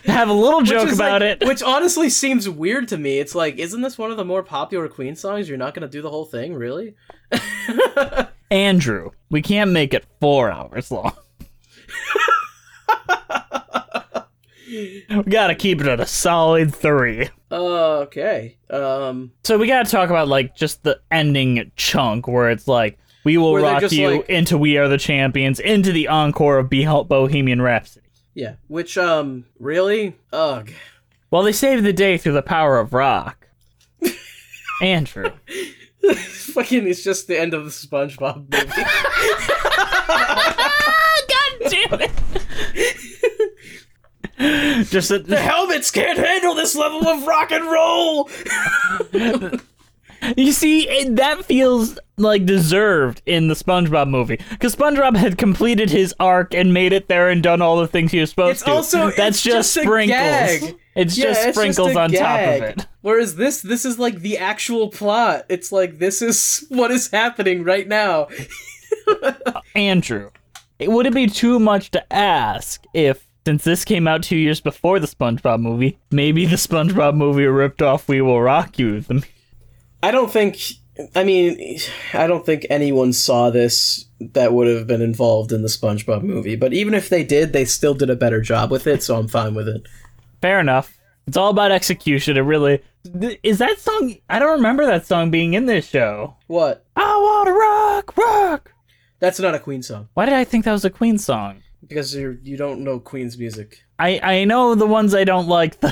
[0.06, 1.46] have a little joke about like- it.
[1.46, 3.18] Which honestly seems weird to me.
[3.18, 5.46] It's like, isn't this one of the more popular Queen songs?
[5.46, 6.94] You're not gonna do the whole thing, really?
[8.50, 11.12] Andrew, we can't make it four hours long.
[14.70, 17.28] we gotta keep it at a solid three.
[17.50, 18.56] okay.
[18.70, 23.36] Um, So we gotta talk about like just the ending chunk where it's like we
[23.36, 26.84] will Where rock you like- into We Are the Champions into the encore of Be-
[26.86, 28.06] Bohemian Rhapsody.
[28.34, 28.54] yeah.
[28.68, 30.14] Which, um, really?
[30.32, 30.70] Ugh.
[31.30, 33.48] Well, they saved the day through the power of rock.
[34.82, 35.30] Andrew.
[36.54, 38.82] Fucking, it's just the end of the SpongeBob movie.
[41.28, 42.10] God damn it!
[44.88, 48.30] Just a, the helmets can't handle this level of rock and roll.
[50.36, 55.90] you see, it, that feels like deserved in the SpongeBob movie because SpongeBob had completed
[55.90, 58.62] his arc and made it there and done all the things he was supposed It's
[58.64, 58.70] to.
[58.70, 60.18] also that's just, a sprinkles.
[60.18, 60.76] gag.
[60.96, 62.86] It's Yeah, just it's sprinkles a on top of it.
[63.02, 65.46] Whereas this, this is like the actual plot.
[65.48, 68.26] It's like this is what is happening right now.
[69.74, 70.30] Andrew,
[70.78, 74.60] it would it be too much to ask if, since this came out two years
[74.60, 79.00] before the SpongeBob movie, maybe the SpongeBob movie ripped off "We Will Rock You"?
[79.00, 79.24] The
[80.02, 80.58] I don't think.
[81.14, 81.78] I mean,
[82.12, 86.56] I don't think anyone saw this that would have been involved in the SpongeBob movie.
[86.56, 89.28] But even if they did, they still did a better job with it, so I'm
[89.28, 89.82] fine with it.
[90.42, 90.98] Fair enough.
[91.28, 92.36] It's all about execution.
[92.36, 92.82] It really
[93.42, 94.16] is that song.
[94.28, 96.36] I don't remember that song being in this show.
[96.48, 96.84] What?
[96.96, 98.72] I wanna rock, rock.
[99.20, 101.62] That's not a Queen song Why did I think that was a Queen song?
[101.86, 103.84] because you you don't know Queen's music.
[103.98, 105.78] I I know the ones I don't like.
[105.80, 105.90] Though.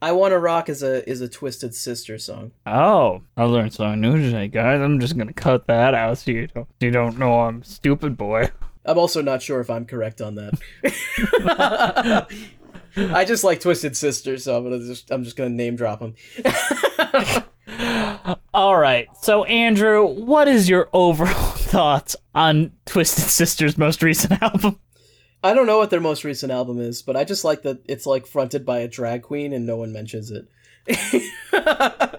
[0.00, 2.52] I Wanna Rock is a is a Twisted Sister song.
[2.66, 4.80] Oh, I learned something new today, guys.
[4.80, 8.50] I'm just gonna cut that out so you don't you don't know I'm stupid, boy.
[8.84, 12.26] I'm also not sure if I'm correct on that.
[12.96, 16.14] I just like Twisted Sister, so I'm gonna just I'm just gonna name drop them.
[18.54, 19.08] All right.
[19.20, 24.78] So Andrew, what is your overall thoughts on Twisted Sister's most recent album?
[25.42, 28.06] I don't know what their most recent album is, but I just like that it's
[28.06, 30.48] like fronted by a drag queen and no one mentions it.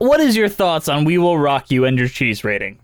[0.00, 2.80] What is your thoughts on We Will Rock You and your cheese rating?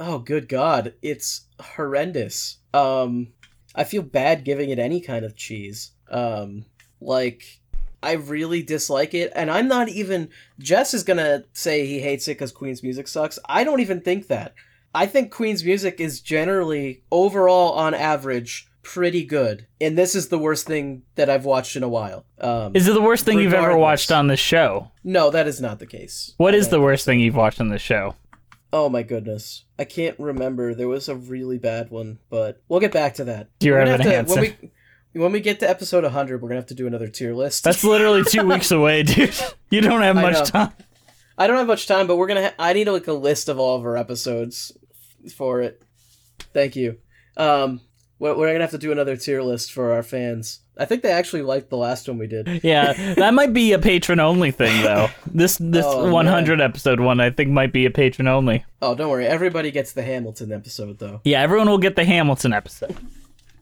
[0.00, 0.94] Oh, good God.
[1.02, 2.56] It's horrendous.
[2.72, 3.34] Um,
[3.74, 5.90] I feel bad giving it any kind of cheese.
[6.10, 6.64] Um,
[7.02, 7.60] like,
[8.02, 10.30] I really dislike it, and I'm not even.
[10.58, 13.38] Jess is gonna say he hates it because Queen's music sucks.
[13.44, 14.54] I don't even think that.
[14.94, 19.66] I think Queen's music is generally, overall, on average, pretty good.
[19.82, 22.24] And this is the worst thing that I've watched in a while.
[22.40, 24.90] Um, Is it the worst thing you've ever watched on this show?
[25.04, 26.32] no, that is not the case.
[26.38, 28.14] What is the worst thing you've watched on this show?
[28.72, 29.64] Oh my goodness.
[29.78, 30.74] I can't remember.
[30.74, 33.48] There was a really bad one, but we'll get back to that.
[33.58, 34.40] Do you We're have gonna an answer?
[34.40, 34.56] When
[35.12, 37.34] we, when we get to episode 100, we're going to have to do another tier
[37.34, 37.64] list.
[37.64, 39.34] That's literally two weeks away, dude.
[39.70, 40.72] You don't have much time.
[41.36, 43.50] I don't have much time, but we're going to ha- I need like a list
[43.50, 44.72] of all of our episodes
[45.36, 45.82] for it.
[46.54, 46.98] Thank you.
[47.36, 47.82] Um
[48.18, 50.60] we're, to have to do another tier list for our fans.
[50.76, 52.60] I think they actually liked the last one we did.
[52.64, 55.08] Yeah, that might be a patron only thing though.
[55.26, 58.64] This this Oh, 100 episode one I think might be a patron only.
[58.82, 59.26] Oh, don't worry.
[59.26, 62.96] Everybody gets the Hamilton episode though, Yeah, everyone will get the Hamilton episode.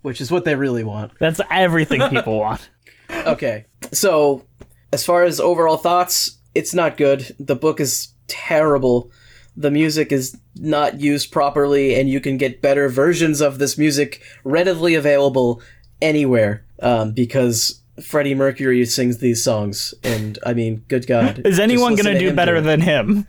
[0.02, 1.12] which is what they really want.
[1.18, 2.68] That's everything people want.
[3.10, 3.66] Okay.
[3.92, 4.44] So,
[4.92, 7.34] as far as overall thoughts, it's not good.
[7.38, 9.10] The book is terrible.
[9.56, 14.22] The music is not used properly, and you can get better versions of this music
[14.44, 15.62] readily available
[16.02, 19.94] anywhere um, because Freddie Mercury sings these songs.
[20.02, 21.40] And I mean, good God.
[21.46, 22.62] Is anyone going to do better it.
[22.62, 23.26] than him?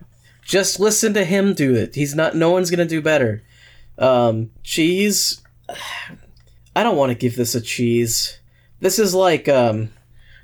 [0.47, 1.93] Just listen to him do it.
[1.93, 2.33] He's not.
[2.33, 3.43] No one's gonna do better.
[3.97, 5.41] Um, cheese.
[6.73, 8.39] I don't want to give this a cheese.
[8.79, 9.89] This is like um,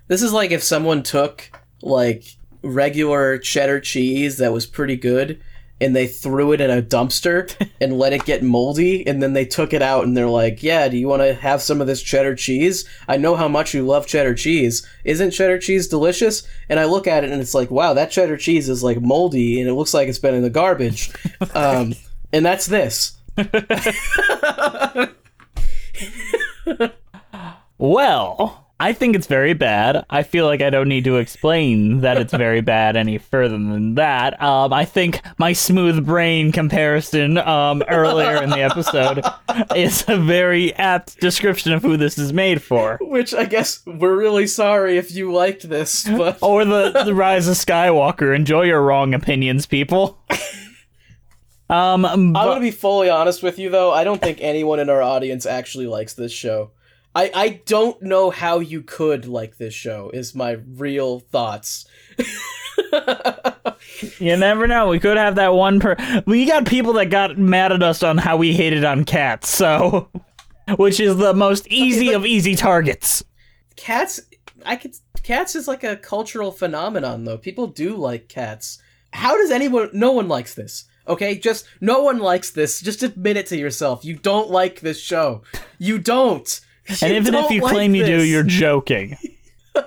[0.10, 1.50] this is like if someone took
[1.82, 5.42] like regular cheddar cheese that was pretty good
[5.84, 9.46] and they threw it in a dumpster and let it get moldy and then they
[9.46, 12.02] took it out and they're like, "Yeah, do you want to have some of this
[12.02, 12.86] cheddar cheese?
[13.08, 14.88] I know how much you love cheddar cheese.
[15.04, 18.38] Isn't cheddar cheese delicious?" And I look at it and it's like, "Wow, that cheddar
[18.38, 21.12] cheese is like moldy and it looks like it's been in the garbage."
[21.54, 21.94] um,
[22.32, 23.18] and that's this.
[27.84, 30.06] Well, I think it's very bad.
[30.10, 33.96] I feel like I don't need to explain that it's very bad any further than
[33.96, 34.44] that.
[34.44, 39.24] Um, I think my smooth brain comparison um, earlier in the episode
[39.78, 42.98] is a very apt description of who this is made for.
[43.00, 47.48] Which I guess we're really sorry if you liked this, but Or the, the Rise
[47.48, 48.36] of Skywalker.
[48.36, 50.20] Enjoy your wrong opinions, people.
[51.70, 53.94] Um, I'm gonna be fully honest with you though.
[53.94, 56.72] I don't think anyone in our audience actually likes this show.
[57.16, 60.10] I I don't know how you could like this show.
[60.14, 61.86] Is my real thoughts.
[64.20, 64.90] You never know.
[64.90, 65.96] We could have that one per.
[66.26, 70.10] We got people that got mad at us on how we hated on cats, so.
[70.78, 73.24] Which is the most easy of easy targets.
[73.76, 74.22] Cats,
[74.66, 74.96] I could.
[75.24, 77.38] Cats is like a cultural phenomenon though.
[77.38, 78.82] People do like cats.
[79.12, 79.90] How does anyone?
[79.94, 80.86] No one likes this.
[81.08, 82.82] Okay, just no one likes this.
[82.82, 84.06] Just admit it to yourself.
[84.06, 85.44] You don't like this show.
[85.78, 86.62] You don't.
[87.02, 89.18] And even if you like claim you do, you're joking.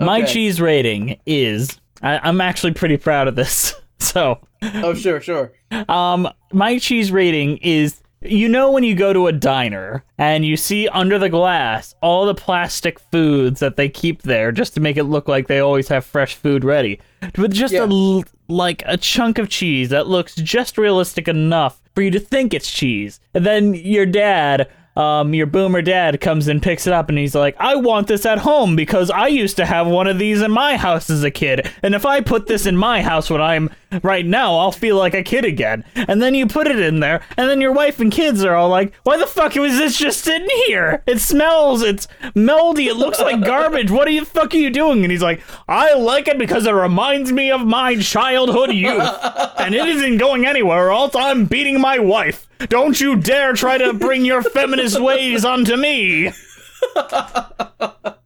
[0.00, 1.78] My cheese rating is.
[2.02, 3.74] I, I'm actually pretty proud of this.
[3.98, 5.52] So, Oh sure, sure.
[5.88, 8.02] um, my cheese rating is.
[8.20, 12.26] You know when you go to a diner and you see under the glass all
[12.26, 15.88] the plastic foods that they keep there just to make it look like they always
[15.88, 17.00] have fresh food ready,
[17.38, 17.86] with just Yeah.
[17.90, 22.52] a like a chunk of cheese that looks just realistic enough for you to think
[22.52, 23.18] it's cheese.
[23.32, 27.34] And then your dad, um, your boomer dad comes and picks it up and he's
[27.34, 30.50] like, I want this at home because I used to have one of these in
[30.50, 31.70] my house as a kid.
[31.82, 33.70] And if I put this in my house when I'm
[34.02, 35.84] right now, I'll feel like a kid again.
[35.94, 38.68] And then you put it in there, and then your wife and kids are all
[38.68, 41.02] like, Why the fuck was this just sitting here?
[41.06, 43.90] It smells, it's moldy, it looks like garbage.
[43.90, 45.04] What the fuck are you doing?
[45.04, 49.10] And he's like, I like it because it reminds me of my childhood youth.
[49.58, 52.45] And it isn't going anywhere, or else I'm beating my wife.
[52.68, 56.26] Don't you dare try to bring your feminist ways onto me.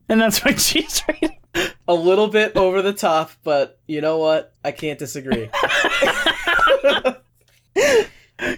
[0.08, 1.36] and that's my cheese rating.
[1.88, 4.54] A little bit over the top, but you know what?
[4.64, 5.50] I can't disagree.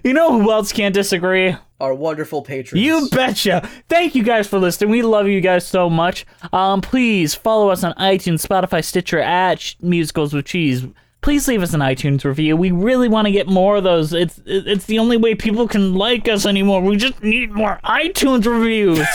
[0.05, 1.57] You know who else can't disagree?
[1.81, 2.85] Our wonderful patrons.
[2.85, 3.68] You betcha.
[3.89, 4.91] Thank you guys for listening.
[4.91, 6.25] We love you guys so much.
[6.53, 10.87] Um, please follow us on iTunes, Spotify, Stitcher at Musicals with Cheese.
[11.23, 12.57] Please leave us an iTunes review.
[12.57, 14.12] We really want to get more of those.
[14.12, 16.83] It's it's the only way people can like us anymore.
[16.83, 19.07] We just need more iTunes reviews.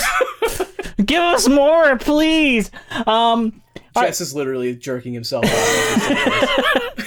[1.05, 2.71] Give us more, please.
[3.05, 3.61] Um,
[3.93, 6.93] Jess is literally jerking himself off.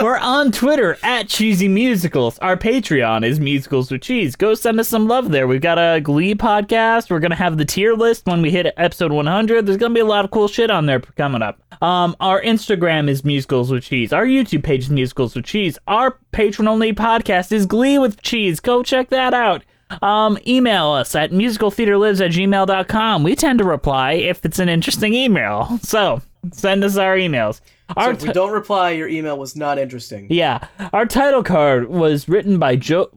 [0.00, 2.38] We're on Twitter at Cheesy Musicals.
[2.38, 4.34] Our Patreon is Musicals with Cheese.
[4.34, 5.46] Go send us some love there.
[5.46, 7.10] We've got a Glee podcast.
[7.10, 9.66] We're gonna have the tier list when we hit episode 100.
[9.66, 11.60] There's gonna be a lot of cool shit on there coming up.
[11.82, 14.12] Um, our Instagram is Musicals with Cheese.
[14.12, 15.78] Our YouTube page is Musicals with Cheese.
[15.86, 18.60] Our patron only podcast is Glee with Cheese.
[18.60, 19.64] Go check that out.
[20.02, 23.22] Um, email us at musicaltheatrelives at gmail.com.
[23.22, 25.78] We tend to reply if it's an interesting email.
[25.82, 26.22] So
[26.52, 27.60] send us our emails.
[27.88, 30.26] So Our if we don't reply, your email was not interesting.
[30.30, 33.10] yeah, our title card was written by Joe.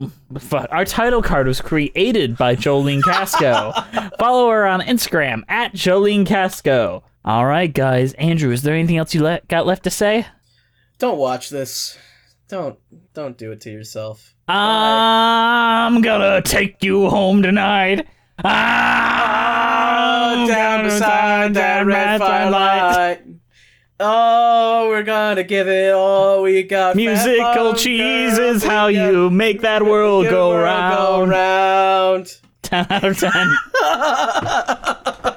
[0.52, 3.72] Our title card was created by Jolene Casco.
[4.20, 7.04] Follow her on Instagram at Jolene Casco.
[7.24, 8.12] All right, guys.
[8.14, 10.26] Andrew, is there anything else you le- got left to say?
[11.00, 11.98] Don't watch this.
[12.50, 12.78] Don't
[13.14, 14.34] don't do it to yourself.
[14.50, 18.08] I'm gonna take you home tonight.
[18.44, 23.22] I'm down gonna beside that red firelight.
[24.00, 26.96] Oh, we're gonna give it all we got.
[26.96, 31.30] Musical cheese is how you make that world go world Go round.
[31.32, 32.28] round.
[32.64, 33.32] 10 out of 10.